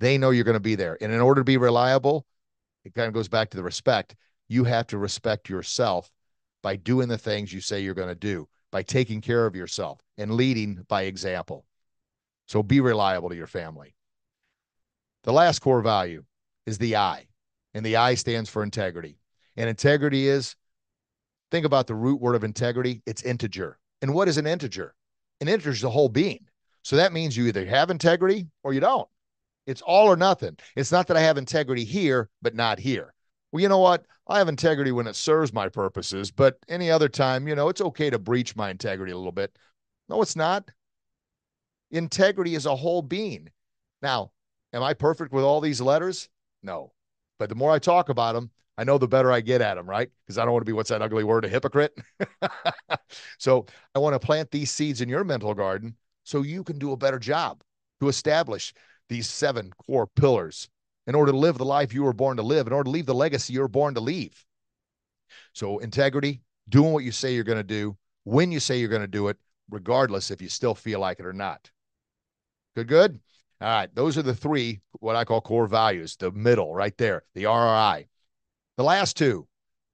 They 0.00 0.18
know 0.18 0.30
you're 0.30 0.44
going 0.44 0.54
to 0.54 0.60
be 0.60 0.74
there. 0.74 0.98
And 1.00 1.12
in 1.12 1.20
order 1.20 1.40
to 1.40 1.44
be 1.44 1.56
reliable, 1.56 2.26
it 2.84 2.94
kind 2.94 3.08
of 3.08 3.14
goes 3.14 3.28
back 3.28 3.50
to 3.50 3.56
the 3.56 3.62
respect. 3.62 4.14
You 4.48 4.64
have 4.64 4.86
to 4.88 4.98
respect 4.98 5.48
yourself 5.48 6.10
by 6.62 6.76
doing 6.76 7.08
the 7.08 7.18
things 7.18 7.52
you 7.52 7.60
say 7.60 7.80
you're 7.80 7.94
going 7.94 8.08
to 8.08 8.14
do, 8.14 8.48
by 8.72 8.82
taking 8.82 9.20
care 9.20 9.46
of 9.46 9.56
yourself 9.56 10.00
and 10.18 10.32
leading 10.32 10.84
by 10.88 11.02
example. 11.02 11.64
So 12.46 12.62
be 12.62 12.80
reliable 12.80 13.28
to 13.28 13.36
your 13.36 13.46
family. 13.46 13.94
The 15.24 15.32
last 15.32 15.58
core 15.58 15.82
value 15.82 16.24
is 16.66 16.78
the 16.78 16.96
I, 16.96 17.26
and 17.74 17.84
the 17.84 17.96
I 17.96 18.14
stands 18.14 18.48
for 18.48 18.62
integrity. 18.62 19.18
And 19.56 19.68
integrity 19.68 20.28
is 20.28 20.54
think 21.50 21.66
about 21.66 21.86
the 21.86 21.94
root 21.94 22.20
word 22.20 22.36
of 22.36 22.44
integrity 22.44 23.02
it's 23.06 23.22
integer. 23.22 23.78
And 24.02 24.14
what 24.14 24.28
is 24.28 24.38
an 24.38 24.46
integer? 24.46 24.94
An 25.40 25.48
integer 25.48 25.70
is 25.70 25.84
a 25.84 25.90
whole 25.90 26.08
being. 26.08 26.46
So 26.82 26.96
that 26.96 27.12
means 27.12 27.36
you 27.36 27.46
either 27.46 27.66
have 27.66 27.90
integrity 27.90 28.46
or 28.62 28.72
you 28.72 28.80
don't. 28.80 29.08
It's 29.66 29.82
all 29.82 30.06
or 30.06 30.16
nothing. 30.16 30.56
It's 30.76 30.92
not 30.92 31.08
that 31.08 31.16
I 31.16 31.22
have 31.22 31.38
integrity 31.38 31.84
here, 31.84 32.28
but 32.42 32.54
not 32.54 32.78
here. 32.78 33.12
Well, 33.56 33.62
you 33.62 33.70
know 33.70 33.78
what? 33.78 34.04
I 34.28 34.36
have 34.36 34.48
integrity 34.48 34.92
when 34.92 35.06
it 35.06 35.16
serves 35.16 35.50
my 35.50 35.70
purposes, 35.70 36.30
but 36.30 36.58
any 36.68 36.90
other 36.90 37.08
time, 37.08 37.48
you 37.48 37.54
know, 37.54 37.70
it's 37.70 37.80
okay 37.80 38.10
to 38.10 38.18
breach 38.18 38.54
my 38.54 38.68
integrity 38.68 39.12
a 39.12 39.16
little 39.16 39.32
bit. 39.32 39.56
No, 40.10 40.20
it's 40.20 40.36
not. 40.36 40.70
Integrity 41.90 42.54
is 42.54 42.66
a 42.66 42.76
whole 42.76 43.00
being. 43.00 43.48
Now, 44.02 44.32
am 44.74 44.82
I 44.82 44.92
perfect 44.92 45.32
with 45.32 45.42
all 45.42 45.62
these 45.62 45.80
letters? 45.80 46.28
No. 46.62 46.92
But 47.38 47.48
the 47.48 47.54
more 47.54 47.72
I 47.72 47.78
talk 47.78 48.10
about 48.10 48.34
them, 48.34 48.50
I 48.76 48.84
know 48.84 48.98
the 48.98 49.08
better 49.08 49.32
I 49.32 49.40
get 49.40 49.62
at 49.62 49.76
them, 49.76 49.88
right? 49.88 50.10
Because 50.26 50.36
I 50.36 50.44
don't 50.44 50.52
want 50.52 50.66
to 50.66 50.70
be 50.70 50.74
what's 50.74 50.90
that 50.90 51.00
ugly 51.00 51.24
word, 51.24 51.46
a 51.46 51.48
hypocrite. 51.48 51.96
so 53.38 53.64
I 53.94 54.00
want 54.00 54.12
to 54.12 54.26
plant 54.26 54.50
these 54.50 54.70
seeds 54.70 55.00
in 55.00 55.08
your 55.08 55.24
mental 55.24 55.54
garden 55.54 55.96
so 56.24 56.42
you 56.42 56.62
can 56.62 56.78
do 56.78 56.92
a 56.92 56.96
better 56.98 57.18
job 57.18 57.62
to 58.00 58.08
establish 58.08 58.74
these 59.08 59.30
seven 59.30 59.72
core 59.86 60.06
pillars 60.06 60.68
in 61.06 61.14
order 61.14 61.32
to 61.32 61.38
live 61.38 61.58
the 61.58 61.64
life 61.64 61.94
you 61.94 62.02
were 62.02 62.12
born 62.12 62.36
to 62.36 62.42
live, 62.42 62.66
in 62.66 62.72
order 62.72 62.84
to 62.84 62.90
leave 62.90 63.06
the 63.06 63.14
legacy 63.14 63.52
you 63.52 63.60
were 63.60 63.68
born 63.68 63.94
to 63.94 64.00
leave. 64.00 64.44
So, 65.52 65.78
integrity, 65.78 66.42
doing 66.68 66.92
what 66.92 67.04
you 67.04 67.12
say 67.12 67.34
you're 67.34 67.44
going 67.44 67.58
to 67.58 67.62
do, 67.62 67.96
when 68.24 68.50
you 68.50 68.60
say 68.60 68.78
you're 68.78 68.88
going 68.88 69.02
to 69.02 69.08
do 69.08 69.28
it, 69.28 69.36
regardless 69.70 70.30
if 70.30 70.42
you 70.42 70.48
still 70.48 70.74
feel 70.74 71.00
like 71.00 71.20
it 71.20 71.26
or 71.26 71.32
not. 71.32 71.70
Good, 72.74 72.88
good. 72.88 73.20
All 73.60 73.68
right. 73.68 73.94
Those 73.94 74.18
are 74.18 74.22
the 74.22 74.34
three, 74.34 74.80
what 75.00 75.16
I 75.16 75.24
call 75.24 75.40
core 75.40 75.66
values, 75.66 76.16
the 76.16 76.30
middle 76.32 76.74
right 76.74 76.96
there, 76.98 77.22
the 77.34 77.44
RRI. 77.44 78.06
The 78.76 78.84
last 78.84 79.16
two, 79.16 79.48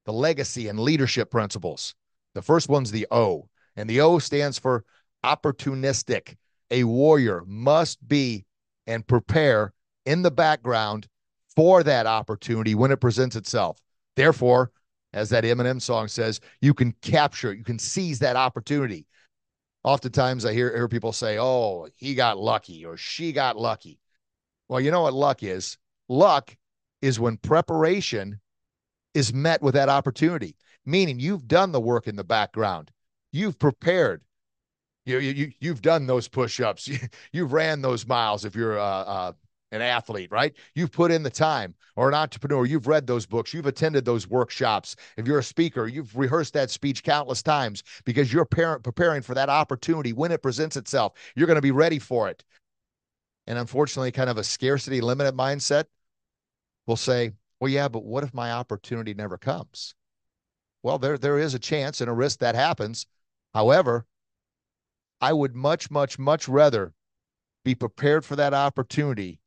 the 0.04 0.12
legacy 0.12 0.68
and 0.68 0.80
leadership 0.80 1.30
principles. 1.30 1.94
The 2.34 2.42
first 2.42 2.68
one's 2.68 2.90
the 2.90 3.06
O, 3.10 3.48
and 3.76 3.88
the 3.88 4.00
O 4.00 4.18
stands 4.18 4.58
for 4.58 4.84
opportunistic. 5.24 6.36
A 6.70 6.84
warrior 6.84 7.44
must 7.46 8.06
be 8.06 8.46
and 8.86 9.06
prepare 9.06 9.72
in 10.06 10.22
the 10.22 10.30
background 10.30 11.08
for 11.54 11.82
that 11.82 12.06
opportunity 12.06 12.74
when 12.74 12.90
it 12.90 13.00
presents 13.00 13.36
itself. 13.36 13.78
Therefore, 14.16 14.72
as 15.12 15.30
that 15.30 15.44
Eminem 15.44 15.80
song 15.80 16.08
says, 16.08 16.40
you 16.60 16.74
can 16.74 16.92
capture, 17.02 17.52
you 17.52 17.64
can 17.64 17.78
seize 17.78 18.18
that 18.20 18.36
opportunity. 18.36 19.06
Oftentimes 19.84 20.44
I 20.44 20.52
hear, 20.52 20.74
hear 20.74 20.88
people 20.88 21.12
say, 21.12 21.38
oh, 21.38 21.88
he 21.96 22.14
got 22.14 22.38
lucky 22.38 22.84
or 22.84 22.96
she 22.96 23.32
got 23.32 23.56
lucky. 23.56 23.98
Well, 24.68 24.80
you 24.80 24.90
know 24.90 25.02
what 25.02 25.12
luck 25.12 25.42
is? 25.42 25.76
Luck 26.08 26.56
is 27.02 27.20
when 27.20 27.36
preparation 27.36 28.40
is 29.12 29.34
met 29.34 29.60
with 29.60 29.74
that 29.74 29.88
opportunity, 29.88 30.56
meaning 30.86 31.20
you've 31.20 31.46
done 31.46 31.72
the 31.72 31.80
work 31.80 32.06
in 32.06 32.16
the 32.16 32.24
background. 32.24 32.90
You've 33.32 33.58
prepared. 33.58 34.22
You, 35.04 35.18
you, 35.18 35.52
you've 35.58 35.82
done 35.82 36.06
those 36.06 36.28
push-ups. 36.28 36.86
You, 36.86 36.98
you've 37.32 37.52
ran 37.52 37.82
those 37.82 38.06
miles 38.06 38.44
if 38.44 38.54
you're 38.54 38.78
uh, 38.78 39.32
an 39.72 39.82
athlete, 39.82 40.30
right? 40.30 40.54
You've 40.74 40.92
put 40.92 41.10
in 41.10 41.22
the 41.22 41.30
time 41.30 41.74
or 41.96 42.08
an 42.08 42.14
entrepreneur. 42.14 42.64
You've 42.64 42.86
read 42.86 43.06
those 43.06 43.26
books. 43.26 43.52
You've 43.52 43.66
attended 43.66 44.04
those 44.04 44.28
workshops. 44.28 44.94
If 45.16 45.26
you're 45.26 45.38
a 45.38 45.42
speaker, 45.42 45.88
you've 45.88 46.14
rehearsed 46.16 46.52
that 46.52 46.70
speech 46.70 47.02
countless 47.02 47.42
times 47.42 47.82
because 48.04 48.32
you're 48.32 48.44
parent 48.44 48.84
preparing 48.84 49.22
for 49.22 49.34
that 49.34 49.48
opportunity 49.48 50.12
when 50.12 50.30
it 50.30 50.42
presents 50.42 50.76
itself. 50.76 51.14
You're 51.34 51.46
going 51.46 51.56
to 51.56 51.62
be 51.62 51.70
ready 51.70 51.98
for 51.98 52.28
it. 52.28 52.44
And 53.46 53.58
unfortunately, 53.58 54.12
kind 54.12 54.30
of 54.30 54.38
a 54.38 54.44
scarcity 54.44 55.00
limited 55.00 55.34
mindset 55.34 55.86
will 56.86 56.96
say, 56.96 57.32
well, 57.58 57.70
yeah, 57.70 57.88
but 57.88 58.04
what 58.04 58.24
if 58.24 58.34
my 58.34 58.52
opportunity 58.52 59.14
never 59.14 59.38
comes? 59.38 59.94
Well, 60.82 60.98
there, 60.98 61.16
there 61.16 61.38
is 61.38 61.54
a 61.54 61.58
chance 61.58 62.00
and 62.00 62.10
a 62.10 62.14
risk 62.14 62.40
that 62.40 62.54
happens. 62.54 63.06
However, 63.54 64.06
I 65.20 65.32
would 65.32 65.54
much, 65.54 65.90
much, 65.90 66.18
much 66.18 66.48
rather 66.48 66.92
be 67.64 67.74
prepared 67.74 68.24
for 68.24 68.36
that 68.36 68.52
opportunity 68.52 69.38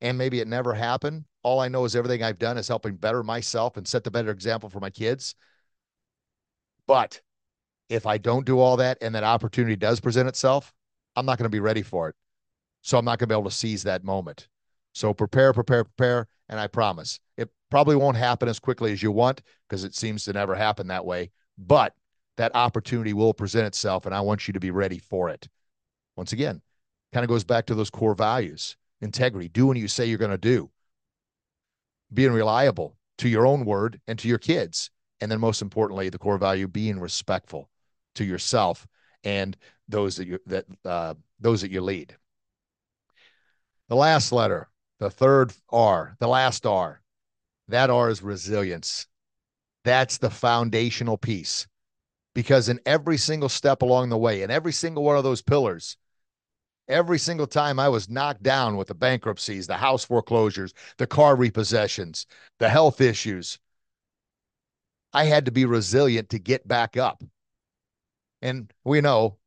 and 0.00 0.16
maybe 0.16 0.40
it 0.40 0.48
never 0.48 0.74
happened. 0.74 1.24
All 1.42 1.60
I 1.60 1.68
know 1.68 1.84
is 1.84 1.96
everything 1.96 2.22
I've 2.22 2.38
done 2.38 2.58
is 2.58 2.68
helping 2.68 2.96
better 2.96 3.22
myself 3.22 3.76
and 3.76 3.86
set 3.86 4.04
the 4.04 4.10
better 4.10 4.30
example 4.30 4.68
for 4.68 4.80
my 4.80 4.90
kids. 4.90 5.34
But 6.86 7.20
if 7.88 8.06
I 8.06 8.18
don't 8.18 8.46
do 8.46 8.58
all 8.58 8.76
that 8.78 8.98
and 9.00 9.14
that 9.14 9.24
opportunity 9.24 9.76
does 9.76 10.00
present 10.00 10.28
itself, 10.28 10.72
I'm 11.16 11.26
not 11.26 11.38
going 11.38 11.44
to 11.44 11.50
be 11.50 11.60
ready 11.60 11.82
for 11.82 12.08
it. 12.08 12.14
So 12.82 12.98
I'm 12.98 13.04
not 13.04 13.18
going 13.18 13.28
to 13.28 13.34
be 13.34 13.38
able 13.38 13.50
to 13.50 13.56
seize 13.56 13.82
that 13.82 14.04
moment. 14.04 14.48
So 14.92 15.12
prepare, 15.12 15.52
prepare, 15.52 15.84
prepare. 15.84 16.26
And 16.48 16.58
I 16.58 16.66
promise 16.66 17.20
it 17.36 17.48
probably 17.70 17.96
won't 17.96 18.16
happen 18.16 18.48
as 18.48 18.58
quickly 18.58 18.92
as 18.92 19.02
you 19.02 19.12
want 19.12 19.42
because 19.68 19.84
it 19.84 19.94
seems 19.94 20.24
to 20.24 20.32
never 20.32 20.54
happen 20.54 20.88
that 20.88 21.04
way. 21.04 21.30
But 21.58 21.94
that 22.36 22.54
opportunity 22.54 23.12
will 23.12 23.34
present 23.34 23.66
itself. 23.66 24.06
And 24.06 24.14
I 24.14 24.20
want 24.20 24.48
you 24.48 24.54
to 24.54 24.60
be 24.60 24.70
ready 24.70 24.98
for 24.98 25.28
it. 25.28 25.48
Once 26.16 26.32
again, 26.32 26.60
kind 27.12 27.24
of 27.24 27.28
goes 27.28 27.44
back 27.44 27.66
to 27.66 27.74
those 27.74 27.90
core 27.90 28.14
values 28.14 28.76
integrity, 29.00 29.48
doing 29.48 29.68
what 29.68 29.76
you 29.78 29.88
say 29.88 30.06
you're 30.06 30.18
going 30.18 30.30
to 30.30 30.38
do, 30.38 30.70
being 32.12 32.32
reliable 32.32 32.96
to 33.18 33.28
your 33.28 33.46
own 33.46 33.64
word 33.64 34.00
and 34.06 34.18
to 34.18 34.28
your 34.28 34.38
kids. 34.38 34.90
And 35.20 35.30
then 35.30 35.40
most 35.40 35.62
importantly, 35.62 36.08
the 36.08 36.18
core 36.18 36.38
value 36.38 36.66
being 36.66 36.98
respectful 36.98 37.68
to 38.14 38.24
yourself 38.24 38.86
and 39.24 39.56
those 39.88 40.16
that 40.16 40.26
you 40.26 40.38
that 40.46 40.64
uh, 40.84 41.14
those 41.38 41.60
that 41.60 41.70
you 41.70 41.80
lead. 41.80 42.16
The 43.88 43.96
last 43.96 44.32
letter, 44.32 44.68
the 44.98 45.10
third 45.10 45.52
R, 45.70 46.16
the 46.20 46.28
last 46.28 46.64
R, 46.64 47.02
that 47.68 47.90
R 47.90 48.08
is 48.08 48.22
resilience. 48.22 49.06
That's 49.84 50.18
the 50.18 50.30
foundational 50.30 51.16
piece. 51.16 51.66
Because 52.34 52.68
in 52.68 52.78
every 52.86 53.16
single 53.16 53.48
step 53.48 53.82
along 53.82 54.08
the 54.08 54.18
way, 54.18 54.42
in 54.42 54.50
every 54.50 54.72
single 54.72 55.02
one 55.02 55.16
of 55.16 55.24
those 55.24 55.42
pillars, 55.42 55.96
every 56.90 57.18
single 57.18 57.46
time 57.46 57.78
I 57.78 57.88
was 57.88 58.08
knocked 58.08 58.42
down 58.42 58.76
with 58.76 58.88
the 58.88 58.94
bankruptcies, 58.94 59.66
the 59.66 59.76
house 59.76 60.04
foreclosures, 60.04 60.74
the 60.98 61.06
car 61.06 61.36
repossessions, 61.36 62.26
the 62.58 62.68
health 62.68 63.00
issues, 63.00 63.58
I 65.12 65.24
had 65.24 65.46
to 65.46 65.52
be 65.52 65.64
resilient 65.64 66.30
to 66.30 66.38
get 66.38 66.66
back 66.68 66.96
up. 66.96 67.22
And 68.42 68.72
we 68.84 69.00
know 69.00 69.38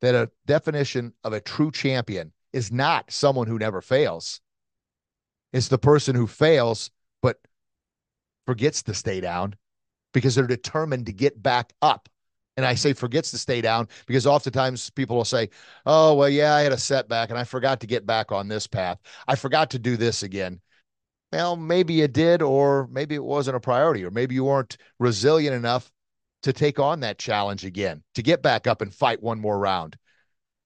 that 0.00 0.14
a 0.14 0.30
definition 0.46 1.14
of 1.24 1.32
a 1.32 1.40
true 1.40 1.70
champion 1.70 2.32
is 2.52 2.70
not 2.70 3.10
someone 3.10 3.46
who 3.46 3.58
never 3.58 3.80
fails. 3.80 4.40
It's 5.52 5.68
the 5.68 5.78
person 5.78 6.14
who 6.14 6.26
fails, 6.26 6.90
but 7.22 7.38
forgets 8.46 8.82
to 8.84 8.94
stay 8.94 9.20
down 9.20 9.54
because 10.12 10.34
they're 10.34 10.46
determined 10.46 11.06
to 11.06 11.12
get 11.12 11.42
back 11.42 11.72
up. 11.80 12.08
And 12.56 12.66
I 12.66 12.74
say 12.74 12.92
forgets 12.92 13.30
to 13.30 13.38
stay 13.38 13.60
down 13.62 13.88
because 14.06 14.26
oftentimes 14.26 14.90
people 14.90 15.16
will 15.16 15.24
say, 15.24 15.48
Oh, 15.86 16.14
well, 16.14 16.28
yeah, 16.28 16.54
I 16.54 16.60
had 16.60 16.72
a 16.72 16.78
setback 16.78 17.30
and 17.30 17.38
I 17.38 17.44
forgot 17.44 17.80
to 17.80 17.86
get 17.86 18.04
back 18.06 18.30
on 18.30 18.48
this 18.48 18.66
path. 18.66 18.98
I 19.26 19.36
forgot 19.36 19.70
to 19.70 19.78
do 19.78 19.96
this 19.96 20.22
again. 20.22 20.60
Well, 21.32 21.56
maybe 21.56 21.94
you 21.94 22.08
did, 22.08 22.42
or 22.42 22.88
maybe 22.88 23.14
it 23.14 23.24
wasn't 23.24 23.56
a 23.56 23.60
priority, 23.60 24.04
or 24.04 24.10
maybe 24.10 24.34
you 24.34 24.44
weren't 24.44 24.76
resilient 24.98 25.56
enough 25.56 25.90
to 26.42 26.52
take 26.52 26.78
on 26.78 27.00
that 27.00 27.18
challenge 27.18 27.64
again, 27.64 28.02
to 28.14 28.22
get 28.22 28.42
back 28.42 28.66
up 28.66 28.82
and 28.82 28.94
fight 28.94 29.22
one 29.22 29.40
more 29.40 29.58
round. 29.58 29.96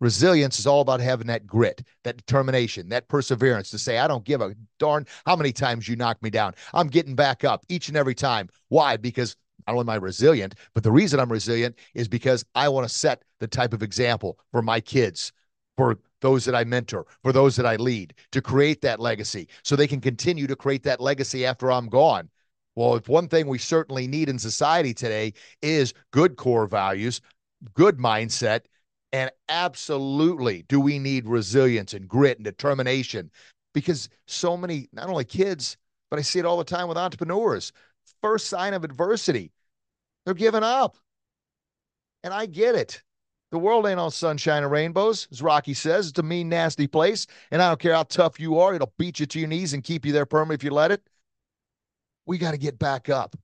Resilience 0.00 0.58
is 0.58 0.66
all 0.66 0.80
about 0.80 1.00
having 1.00 1.28
that 1.28 1.46
grit, 1.46 1.82
that 2.04 2.16
determination, 2.16 2.88
that 2.90 3.08
perseverance 3.08 3.70
to 3.70 3.78
say, 3.78 3.98
I 3.98 4.08
don't 4.08 4.24
give 4.24 4.40
a 4.40 4.54
darn 4.78 5.06
how 5.24 5.36
many 5.36 5.52
times 5.52 5.88
you 5.88 5.96
knock 5.96 6.20
me 6.22 6.30
down. 6.30 6.54
I'm 6.74 6.88
getting 6.88 7.14
back 7.14 7.44
up 7.44 7.64
each 7.68 7.88
and 7.88 7.96
every 7.96 8.14
time. 8.14 8.48
Why? 8.68 8.96
Because 8.96 9.36
not 9.66 9.74
only 9.74 9.82
am 9.82 9.90
I 9.90 9.96
resilient, 9.96 10.54
but 10.74 10.82
the 10.82 10.92
reason 10.92 11.20
I'm 11.20 11.32
resilient 11.32 11.76
is 11.94 12.08
because 12.08 12.44
I 12.54 12.68
want 12.68 12.88
to 12.88 12.94
set 12.94 13.22
the 13.40 13.48
type 13.48 13.72
of 13.72 13.82
example 13.82 14.38
for 14.52 14.62
my 14.62 14.80
kids, 14.80 15.32
for 15.76 15.98
those 16.20 16.44
that 16.44 16.54
I 16.54 16.64
mentor, 16.64 17.06
for 17.22 17.32
those 17.32 17.56
that 17.56 17.66
I 17.66 17.76
lead, 17.76 18.14
to 18.32 18.40
create 18.40 18.80
that 18.82 19.00
legacy 19.00 19.48
so 19.62 19.76
they 19.76 19.86
can 19.86 20.00
continue 20.00 20.46
to 20.46 20.56
create 20.56 20.82
that 20.84 21.00
legacy 21.00 21.44
after 21.44 21.70
I'm 21.70 21.88
gone. 21.88 22.28
Well, 22.74 22.94
if 22.94 23.08
one 23.08 23.28
thing 23.28 23.46
we 23.46 23.58
certainly 23.58 24.06
need 24.06 24.28
in 24.28 24.38
society 24.38 24.92
today 24.92 25.32
is 25.62 25.94
good 26.12 26.36
core 26.36 26.66
values, 26.66 27.20
good 27.74 27.98
mindset, 27.98 28.60
and 29.12 29.30
absolutely 29.48 30.62
do 30.68 30.78
we 30.78 30.98
need 30.98 31.26
resilience 31.26 31.94
and 31.94 32.06
grit 32.06 32.38
and 32.38 32.44
determination 32.44 33.30
because 33.72 34.08
so 34.26 34.56
many, 34.56 34.88
not 34.92 35.08
only 35.08 35.24
kids, 35.24 35.76
but 36.10 36.18
I 36.18 36.22
see 36.22 36.38
it 36.38 36.44
all 36.44 36.58
the 36.58 36.64
time 36.64 36.88
with 36.88 36.98
entrepreneurs. 36.98 37.72
First 38.22 38.48
sign 38.48 38.74
of 38.74 38.84
adversity, 38.84 39.52
they're 40.26 40.34
giving 40.34 40.62
up. 40.62 40.98
And 42.22 42.34
I 42.34 42.44
get 42.44 42.74
it. 42.74 43.02
The 43.52 43.58
world 43.58 43.86
ain't 43.86 44.00
all 44.00 44.10
sunshine 44.10 44.64
and 44.64 44.72
rainbows, 44.72 45.28
as 45.30 45.40
Rocky 45.40 45.72
says. 45.72 46.08
It's 46.08 46.18
a 46.18 46.22
mean, 46.22 46.48
nasty 46.48 46.88
place. 46.88 47.26
And 47.52 47.62
I 47.62 47.68
don't 47.68 47.80
care 47.80 47.94
how 47.94 48.02
tough 48.02 48.40
you 48.40 48.58
are, 48.58 48.74
it'll 48.74 48.92
beat 48.98 49.20
you 49.20 49.26
to 49.26 49.38
your 49.38 49.48
knees 49.48 49.72
and 49.72 49.84
keep 49.84 50.04
you 50.04 50.12
there 50.12 50.26
permanently 50.26 50.56
if 50.56 50.64
you 50.64 50.70
let 50.72 50.90
it. 50.90 51.00
We 52.26 52.38
got 52.38 52.50
to 52.50 52.58
get 52.58 52.78
back 52.78 53.08
up. 53.08 53.36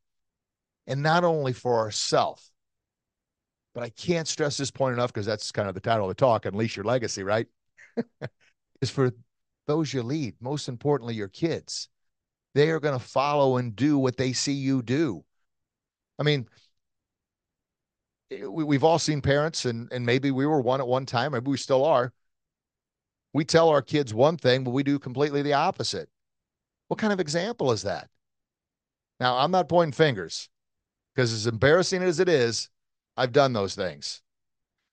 And 0.89 1.03
not 1.03 1.23
only 1.23 1.53
for 1.53 1.79
ourselves, 1.79 2.51
but 3.75 3.85
I 3.85 3.91
can't 3.91 4.27
stress 4.27 4.57
this 4.57 4.73
point 4.73 4.95
enough 4.95 5.13
because 5.13 5.25
that's 5.25 5.53
kind 5.53 5.69
of 5.69 5.75
the 5.75 5.81
title 5.81 6.05
of 6.05 6.09
the 6.11 6.15
talk 6.21 6.45
Unleash 6.45 6.77
Your 6.77 6.85
Legacy, 6.85 7.23
right? 7.23 7.47
is 8.83 8.91
for 8.91 9.13
those 9.69 9.95
you 9.95 10.03
lead, 10.03 10.35
most 10.41 10.69
importantly, 10.69 11.15
your 11.15 11.29
kids. 11.29 11.89
They 12.55 12.71
are 12.71 12.81
going 12.81 12.99
to 12.99 13.05
follow 13.05 13.57
and 13.57 13.75
do 13.75 13.97
what 13.97 14.17
they 14.17 14.33
see 14.33 14.53
you 14.53 14.83
do. 14.83 15.25
I 16.19 16.25
mean, 16.25 16.47
we, 18.49 18.77
have 18.77 18.85
all 18.85 18.99
seen 18.99 19.21
parents, 19.21 19.65
and 19.65 19.91
and 19.93 20.05
maybe 20.05 20.31
we 20.31 20.47
were 20.47 20.61
one 20.61 20.81
at 20.81 20.87
one 20.87 21.07
time, 21.07 21.33
maybe 21.33 21.51
we 21.51 21.57
still 21.57 21.85
are. 21.85 22.13
We 23.33 23.45
tell 23.45 23.69
our 23.69 23.83
kids 23.83 24.13
one 24.13 24.37
thing, 24.37 24.65
but 24.65 24.71
we 24.71 24.83
do 24.83 24.99
completely 24.99 25.43
the 25.43 25.55
opposite. 25.55 26.09
What 26.89 26.99
kind 26.99 27.13
of 27.13 27.21
example 27.21 27.73
is 27.73 27.83
that? 27.83 28.11
Now, 29.19 29.39
I'm 29.39 29.51
not 29.51 29.69
pointing 29.69 29.93
fingers 29.93 30.51
because 31.15 31.33
as 31.33 31.47
embarrassing 31.47 32.03
as 32.03 32.21
it 32.21 32.29
is, 32.29 32.69
I've 33.17 33.33
done 33.33 33.53
those 33.53 33.75
things. 33.75 34.21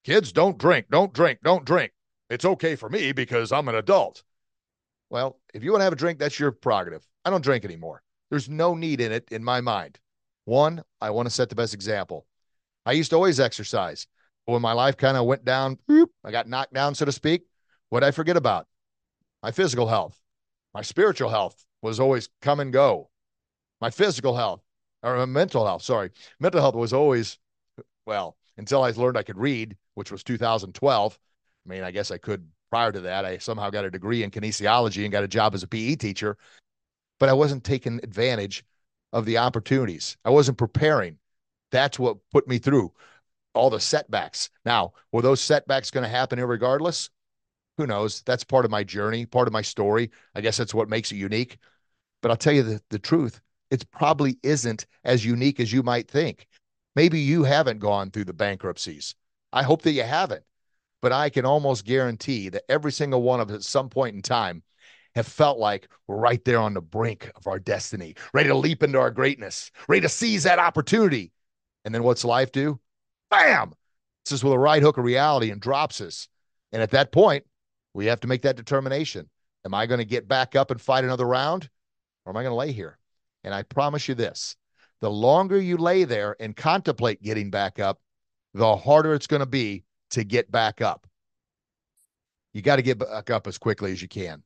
Kids, 0.03 0.31
don't 0.31 0.57
drink, 0.57 0.87
don't 0.89 1.13
drink, 1.13 1.39
don't 1.43 1.65
drink. 1.65 1.91
It's 2.29 2.45
okay 2.45 2.75
for 2.75 2.89
me 2.89 3.11
because 3.11 3.51
I'm 3.51 3.67
an 3.67 3.75
adult. 3.75 4.23
Well, 5.09 5.39
if 5.53 5.63
you 5.63 5.71
want 5.71 5.81
to 5.81 5.85
have 5.85 5.93
a 5.93 5.97
drink, 5.97 6.19
that's 6.19 6.39
your 6.39 6.51
prerogative. 6.51 7.05
I 7.25 7.29
don't 7.29 7.43
drink 7.43 7.65
anymore. 7.65 8.03
There's 8.29 8.47
no 8.47 8.75
need 8.75 9.01
in 9.01 9.11
it 9.11 9.27
in 9.31 9.43
my 9.43 9.61
mind. 9.61 9.99
One, 10.45 10.83
I 11.01 11.09
want 11.09 11.27
to 11.27 11.33
set 11.33 11.49
the 11.49 11.55
best 11.55 11.73
example. 11.73 12.25
I 12.89 12.93
used 12.93 13.11
to 13.11 13.17
always 13.17 13.39
exercise. 13.39 14.07
But 14.47 14.53
when 14.53 14.63
my 14.63 14.73
life 14.73 14.97
kind 14.97 15.15
of 15.15 15.25
went 15.25 15.45
down, 15.45 15.77
I 16.23 16.31
got 16.31 16.49
knocked 16.49 16.73
down, 16.73 16.95
so 16.95 17.05
to 17.05 17.11
speak, 17.11 17.43
what 17.89 18.03
I 18.03 18.09
forget 18.09 18.35
about? 18.35 18.65
My 19.43 19.51
physical 19.51 19.87
health. 19.87 20.19
My 20.73 20.81
spiritual 20.81 21.29
health 21.29 21.63
was 21.83 21.99
always 21.99 22.29
come 22.41 22.59
and 22.59 22.73
go. 22.73 23.11
My 23.79 23.91
physical 23.91 24.35
health. 24.35 24.61
or 25.03 25.17
my 25.17 25.25
mental 25.25 25.67
health. 25.67 25.83
Sorry, 25.83 26.09
mental 26.39 26.61
health 26.61 26.73
was 26.73 26.91
always 26.91 27.37
well 28.07 28.35
until 28.57 28.81
I 28.81 28.89
learned 28.89 29.17
I 29.19 29.23
could 29.23 29.37
read, 29.37 29.77
which 29.93 30.11
was 30.11 30.23
2012. 30.23 31.19
I 31.63 31.69
mean, 31.69 31.83
I 31.83 31.91
guess 31.91 32.09
I 32.09 32.17
could 32.17 32.47
prior 32.71 32.91
to 32.91 33.01
that. 33.01 33.23
I 33.23 33.37
somehow 33.37 33.69
got 33.69 33.85
a 33.85 33.91
degree 33.91 34.23
in 34.23 34.31
kinesiology 34.31 35.03
and 35.03 35.11
got 35.11 35.23
a 35.23 35.27
job 35.27 35.53
as 35.53 35.61
a 35.61 35.67
PE 35.67 35.95
teacher, 35.97 36.37
but 37.19 37.29
I 37.29 37.33
wasn't 37.33 37.63
taking 37.63 37.99
advantage 38.01 38.63
of 39.13 39.25
the 39.25 39.37
opportunities. 39.37 40.17
I 40.25 40.31
wasn't 40.31 40.57
preparing. 40.57 41.18
That's 41.71 41.99
what 41.99 42.17
put 42.31 42.47
me 42.47 42.57
through 42.57 42.93
all 43.53 43.69
the 43.69 43.79
setbacks. 43.79 44.49
Now, 44.65 44.93
were 45.11 45.21
those 45.21 45.41
setbacks 45.41 45.91
going 45.91 46.03
to 46.03 46.09
happen 46.09 46.39
regardless? 46.39 47.09
Who 47.77 47.87
knows? 47.87 48.21
That's 48.25 48.43
part 48.43 48.65
of 48.65 48.71
my 48.71 48.83
journey, 48.83 49.25
part 49.25 49.47
of 49.47 49.53
my 49.53 49.61
story. 49.61 50.11
I 50.35 50.41
guess 50.41 50.57
that's 50.57 50.73
what 50.73 50.89
makes 50.89 51.11
it 51.11 51.15
unique. 51.15 51.57
But 52.21 52.31
I'll 52.31 52.37
tell 52.37 52.53
you 52.53 52.63
the, 52.63 52.81
the 52.89 52.99
truth, 52.99 53.39
it 53.71 53.89
probably 53.91 54.37
isn't 54.43 54.85
as 55.03 55.25
unique 55.25 55.59
as 55.59 55.71
you 55.71 55.83
might 55.83 56.09
think. 56.09 56.47
Maybe 56.95 57.19
you 57.19 57.43
haven't 57.43 57.79
gone 57.79 58.11
through 58.11 58.25
the 58.25 58.33
bankruptcies. 58.33 59.15
I 59.53 59.63
hope 59.63 59.81
that 59.83 59.91
you 59.91 60.03
haven't. 60.03 60.43
But 61.01 61.13
I 61.13 61.29
can 61.29 61.45
almost 61.45 61.85
guarantee 61.85 62.49
that 62.49 62.63
every 62.69 62.91
single 62.91 63.21
one 63.21 63.39
of 63.39 63.49
us 63.49 63.55
at 63.55 63.63
some 63.63 63.89
point 63.89 64.15
in 64.15 64.21
time 64.21 64.63
have 65.15 65.27
felt 65.27 65.57
like 65.57 65.87
we're 66.07 66.17
right 66.17 66.43
there 66.43 66.59
on 66.59 66.73
the 66.73 66.81
brink 66.81 67.31
of 67.35 67.47
our 67.47 67.59
destiny, 67.59 68.15
ready 68.33 68.49
to 68.49 68.55
leap 68.55 68.83
into 68.83 68.99
our 68.99 69.11
greatness, 69.11 69.71
ready 69.87 70.01
to 70.01 70.09
seize 70.09 70.43
that 70.43 70.59
opportunity. 70.59 71.31
And 71.85 71.93
then 71.93 72.03
what's 72.03 72.25
life 72.25 72.51
do? 72.51 72.79
Bam! 73.29 73.73
This 74.25 74.33
is 74.33 74.43
with 74.43 74.53
a 74.53 74.59
right 74.59 74.81
hook 74.81 74.97
of 74.97 75.05
reality 75.05 75.51
and 75.51 75.61
drops 75.61 76.01
us. 76.01 76.27
And 76.71 76.81
at 76.81 76.91
that 76.91 77.11
point, 77.11 77.45
we 77.93 78.05
have 78.07 78.19
to 78.21 78.27
make 78.27 78.43
that 78.43 78.55
determination. 78.55 79.29
Am 79.65 79.73
I 79.73 79.85
going 79.85 79.99
to 79.99 80.05
get 80.05 80.27
back 80.27 80.55
up 80.55 80.71
and 80.71 80.79
fight 80.79 81.03
another 81.03 81.25
round? 81.25 81.69
Or 82.25 82.31
am 82.31 82.37
I 82.37 82.43
going 82.43 82.51
to 82.51 82.55
lay 82.55 82.71
here? 82.71 82.97
And 83.43 83.53
I 83.53 83.63
promise 83.63 84.07
you 84.07 84.15
this 84.15 84.55
the 85.01 85.09
longer 85.09 85.59
you 85.59 85.77
lay 85.77 86.03
there 86.03 86.35
and 86.39 86.55
contemplate 86.55 87.21
getting 87.21 87.49
back 87.49 87.79
up, 87.79 87.99
the 88.53 88.75
harder 88.75 89.13
it's 89.13 89.27
going 89.27 89.39
to 89.39 89.45
be 89.45 89.85
to 90.11 90.23
get 90.23 90.51
back 90.51 90.81
up. 90.81 91.07
You 92.53 92.61
got 92.61 92.77
to 92.77 92.81
get 92.81 92.99
back 92.99 93.29
up 93.29 93.47
as 93.47 93.57
quickly 93.57 93.91
as 93.91 94.01
you 94.01 94.07
can. 94.07 94.43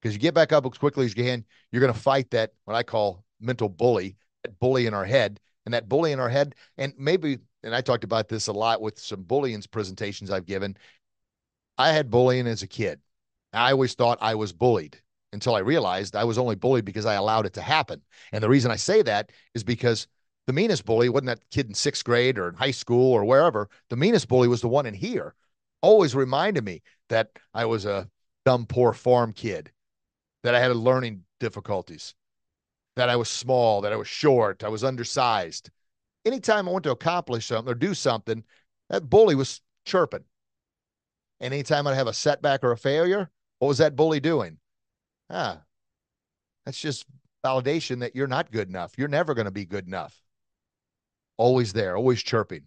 Because 0.00 0.14
you 0.14 0.20
get 0.20 0.32
back 0.32 0.52
up 0.52 0.64
as 0.64 0.78
quickly 0.78 1.04
as 1.04 1.14
you 1.14 1.22
can, 1.22 1.44
you're 1.70 1.80
going 1.80 1.92
to 1.92 1.98
fight 1.98 2.30
that, 2.30 2.52
what 2.64 2.74
I 2.74 2.82
call 2.82 3.24
mental 3.40 3.68
bully, 3.68 4.16
that 4.44 4.58
bully 4.58 4.86
in 4.86 4.94
our 4.94 5.04
head. 5.04 5.38
And 5.70 5.74
that 5.74 5.88
bully 5.88 6.10
in 6.10 6.18
our 6.18 6.28
head, 6.28 6.56
and 6.78 6.92
maybe, 6.98 7.38
and 7.62 7.76
I 7.76 7.80
talked 7.80 8.02
about 8.02 8.26
this 8.26 8.48
a 8.48 8.52
lot 8.52 8.82
with 8.82 8.98
some 8.98 9.22
bullying 9.22 9.62
presentations 9.70 10.28
I've 10.28 10.44
given. 10.44 10.76
I 11.78 11.92
had 11.92 12.10
bullying 12.10 12.48
as 12.48 12.64
a 12.64 12.66
kid. 12.66 12.98
I 13.52 13.70
always 13.70 13.94
thought 13.94 14.18
I 14.20 14.34
was 14.34 14.52
bullied 14.52 15.00
until 15.32 15.54
I 15.54 15.60
realized 15.60 16.16
I 16.16 16.24
was 16.24 16.38
only 16.38 16.56
bullied 16.56 16.84
because 16.84 17.06
I 17.06 17.14
allowed 17.14 17.46
it 17.46 17.52
to 17.52 17.62
happen. 17.62 18.02
And 18.32 18.42
the 18.42 18.48
reason 18.48 18.72
I 18.72 18.76
say 18.76 19.02
that 19.02 19.30
is 19.54 19.62
because 19.62 20.08
the 20.48 20.52
meanest 20.52 20.84
bully 20.84 21.08
wasn't 21.08 21.26
that 21.26 21.48
kid 21.52 21.68
in 21.68 21.74
sixth 21.74 22.02
grade 22.02 22.36
or 22.36 22.48
in 22.48 22.56
high 22.56 22.72
school 22.72 23.12
or 23.12 23.24
wherever. 23.24 23.68
The 23.90 23.96
meanest 23.96 24.26
bully 24.26 24.48
was 24.48 24.62
the 24.62 24.66
one 24.66 24.86
in 24.86 24.94
here. 24.94 25.36
Always 25.82 26.16
reminded 26.16 26.64
me 26.64 26.82
that 27.10 27.30
I 27.54 27.66
was 27.66 27.84
a 27.84 28.10
dumb, 28.44 28.66
poor 28.66 28.92
farm 28.92 29.32
kid, 29.32 29.70
that 30.42 30.56
I 30.56 30.58
had 30.58 30.74
learning 30.74 31.22
difficulties, 31.38 32.16
that 33.00 33.08
I 33.08 33.16
was 33.16 33.30
small, 33.30 33.80
that 33.80 33.94
I 33.94 33.96
was 33.96 34.08
short, 34.08 34.62
I 34.62 34.68
was 34.68 34.84
undersized. 34.84 35.70
Anytime 36.26 36.68
I 36.68 36.72
went 36.72 36.84
to 36.84 36.90
accomplish 36.90 37.46
something 37.46 37.72
or 37.72 37.74
do 37.74 37.94
something, 37.94 38.44
that 38.90 39.08
bully 39.08 39.34
was 39.34 39.62
chirping. 39.86 40.24
And 41.40 41.54
anytime 41.54 41.86
I'd 41.86 41.94
have 41.94 42.08
a 42.08 42.12
setback 42.12 42.62
or 42.62 42.72
a 42.72 42.76
failure, 42.76 43.30
what 43.58 43.68
was 43.68 43.78
that 43.78 43.96
bully 43.96 44.20
doing? 44.20 44.58
Ah, 45.30 45.62
that's 46.66 46.78
just 46.78 47.06
validation 47.42 48.00
that 48.00 48.14
you're 48.14 48.26
not 48.26 48.52
good 48.52 48.68
enough. 48.68 48.92
You're 48.98 49.08
never 49.08 49.32
going 49.32 49.46
to 49.46 49.50
be 49.50 49.64
good 49.64 49.86
enough. 49.86 50.20
Always 51.38 51.72
there, 51.72 51.96
always 51.96 52.22
chirping. 52.22 52.64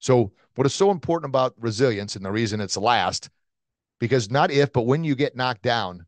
So, 0.00 0.32
what 0.56 0.66
is 0.66 0.74
so 0.74 0.90
important 0.90 1.30
about 1.30 1.54
resilience 1.60 2.16
and 2.16 2.24
the 2.24 2.32
reason 2.32 2.60
it's 2.60 2.76
last, 2.76 3.30
because 4.00 4.32
not 4.32 4.50
if, 4.50 4.72
but 4.72 4.82
when 4.82 5.04
you 5.04 5.14
get 5.14 5.36
knocked 5.36 5.62
down, 5.62 6.06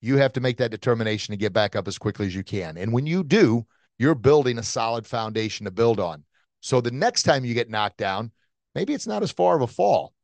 you 0.00 0.16
have 0.16 0.32
to 0.32 0.40
make 0.40 0.56
that 0.58 0.70
determination 0.70 1.32
to 1.32 1.36
get 1.36 1.52
back 1.52 1.76
up 1.76 1.86
as 1.86 1.98
quickly 1.98 2.26
as 2.26 2.34
you 2.34 2.42
can. 2.42 2.76
And 2.76 2.92
when 2.92 3.06
you 3.06 3.22
do, 3.22 3.66
you're 3.98 4.14
building 4.14 4.58
a 4.58 4.62
solid 4.62 5.06
foundation 5.06 5.64
to 5.64 5.70
build 5.70 6.00
on. 6.00 6.24
So, 6.60 6.80
the 6.80 6.90
next 6.90 7.22
time 7.22 7.44
you 7.44 7.54
get 7.54 7.70
knocked 7.70 7.98
down, 7.98 8.32
maybe 8.74 8.94
it's 8.94 9.06
not 9.06 9.22
as 9.22 9.32
far 9.32 9.56
of 9.56 9.62
a 9.62 9.66
fall, 9.66 10.14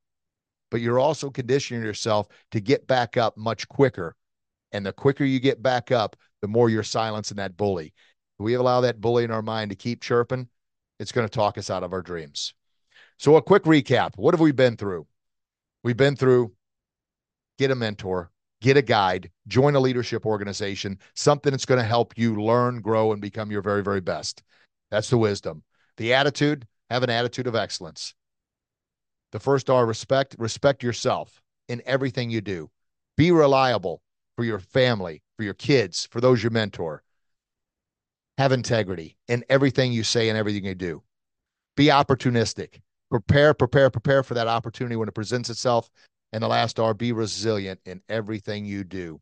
but 0.70 0.80
you're 0.80 0.98
also 0.98 1.30
conditioning 1.30 1.82
yourself 1.82 2.28
to 2.52 2.60
get 2.60 2.86
back 2.86 3.16
up 3.16 3.36
much 3.36 3.68
quicker 3.68 4.16
and 4.72 4.84
the 4.84 4.92
quicker 4.92 5.24
you 5.24 5.40
get 5.40 5.62
back 5.62 5.90
up, 5.90 6.16
the 6.42 6.48
more 6.48 6.68
you're 6.68 6.82
silencing 6.82 7.38
that 7.38 7.56
bully. 7.56 7.86
If 8.38 8.44
we 8.44 8.54
allow 8.54 8.82
that 8.82 9.00
bully 9.00 9.24
in 9.24 9.30
our 9.30 9.42
mind 9.42 9.70
to 9.70 9.76
keep 9.76 10.02
chirping, 10.02 10.48
it's 10.98 11.12
going 11.12 11.26
to 11.26 11.34
talk 11.34 11.56
us 11.56 11.70
out 11.70 11.82
of 11.82 11.92
our 11.92 12.02
dreams. 12.02 12.54
So, 13.18 13.36
a 13.36 13.42
quick 13.42 13.64
recap 13.64 14.12
what 14.16 14.34
have 14.34 14.40
we 14.40 14.52
been 14.52 14.76
through? 14.76 15.06
We've 15.82 15.96
been 15.96 16.16
through 16.16 16.52
get 17.58 17.70
a 17.70 17.74
mentor, 17.74 18.30
get 18.66 18.76
a 18.76 18.82
guide, 18.82 19.30
join 19.46 19.76
a 19.76 19.80
leadership 19.80 20.26
organization, 20.26 20.98
something 21.14 21.52
that's 21.52 21.64
going 21.64 21.80
to 21.80 21.86
help 21.86 22.18
you 22.18 22.42
learn, 22.42 22.80
grow, 22.80 23.12
and 23.12 23.22
become 23.22 23.48
your 23.48 23.62
very, 23.62 23.80
very 23.80 24.00
best. 24.00 24.42
That's 24.90 25.08
the 25.08 25.18
wisdom. 25.18 25.62
The 25.98 26.14
attitude, 26.14 26.66
have 26.90 27.04
an 27.04 27.10
attitude 27.10 27.46
of 27.46 27.54
excellence. 27.54 28.12
The 29.30 29.38
first 29.38 29.70
are 29.70 29.86
respect, 29.86 30.34
respect 30.40 30.82
yourself 30.82 31.40
in 31.68 31.80
everything 31.86 32.28
you 32.28 32.40
do. 32.40 32.68
Be 33.16 33.30
reliable 33.30 34.02
for 34.36 34.44
your 34.44 34.58
family, 34.58 35.22
for 35.36 35.44
your 35.44 35.54
kids, 35.54 36.08
for 36.10 36.20
those 36.20 36.42
you 36.42 36.50
mentor. 36.50 37.04
Have 38.36 38.50
integrity 38.50 39.16
in 39.28 39.44
everything 39.48 39.92
you 39.92 40.02
say 40.02 40.28
and 40.28 40.36
everything 40.36 40.64
you 40.64 40.74
do. 40.74 41.04
Be 41.76 41.86
opportunistic. 41.86 42.80
Prepare, 43.12 43.54
prepare, 43.54 43.90
prepare 43.90 44.24
for 44.24 44.34
that 44.34 44.48
opportunity 44.48 44.96
when 44.96 45.08
it 45.08 45.14
presents 45.14 45.50
itself. 45.50 45.88
And 46.32 46.42
the 46.42 46.48
last 46.48 46.78
R, 46.78 46.94
be 46.94 47.12
resilient 47.12 47.80
in 47.84 48.02
everything 48.08 48.64
you 48.64 48.84
do 48.84 49.20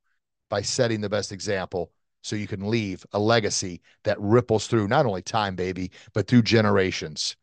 by 0.50 0.62
setting 0.62 1.00
the 1.00 1.08
best 1.08 1.32
example 1.32 1.92
so 2.22 2.36
you 2.36 2.46
can 2.46 2.70
leave 2.70 3.04
a 3.12 3.18
legacy 3.18 3.82
that 4.04 4.20
ripples 4.20 4.66
through 4.66 4.88
not 4.88 5.04
only 5.04 5.22
time, 5.22 5.54
baby, 5.54 5.90
but 6.14 6.26
through 6.26 6.42
generations. 6.42 7.36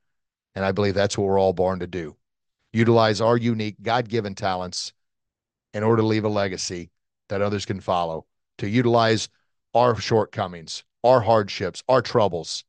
And 0.55 0.65
I 0.65 0.71
believe 0.71 0.95
that's 0.95 1.17
what 1.17 1.25
we're 1.27 1.39
all 1.39 1.53
born 1.53 1.79
to 1.79 1.87
do. 1.87 2.17
Utilize 2.73 3.21
our 3.21 3.37
unique 3.37 3.75
God 3.81 4.09
given 4.09 4.33
talents 4.33 4.93
in 5.73 5.83
order 5.83 6.01
to 6.01 6.07
leave 6.07 6.25
a 6.25 6.29
legacy 6.29 6.89
that 7.29 7.41
others 7.41 7.65
can 7.65 7.79
follow, 7.79 8.25
to 8.57 8.67
utilize 8.67 9.29
our 9.73 9.95
shortcomings, 9.95 10.83
our 11.03 11.21
hardships, 11.21 11.83
our 11.87 12.01
troubles 12.01 12.65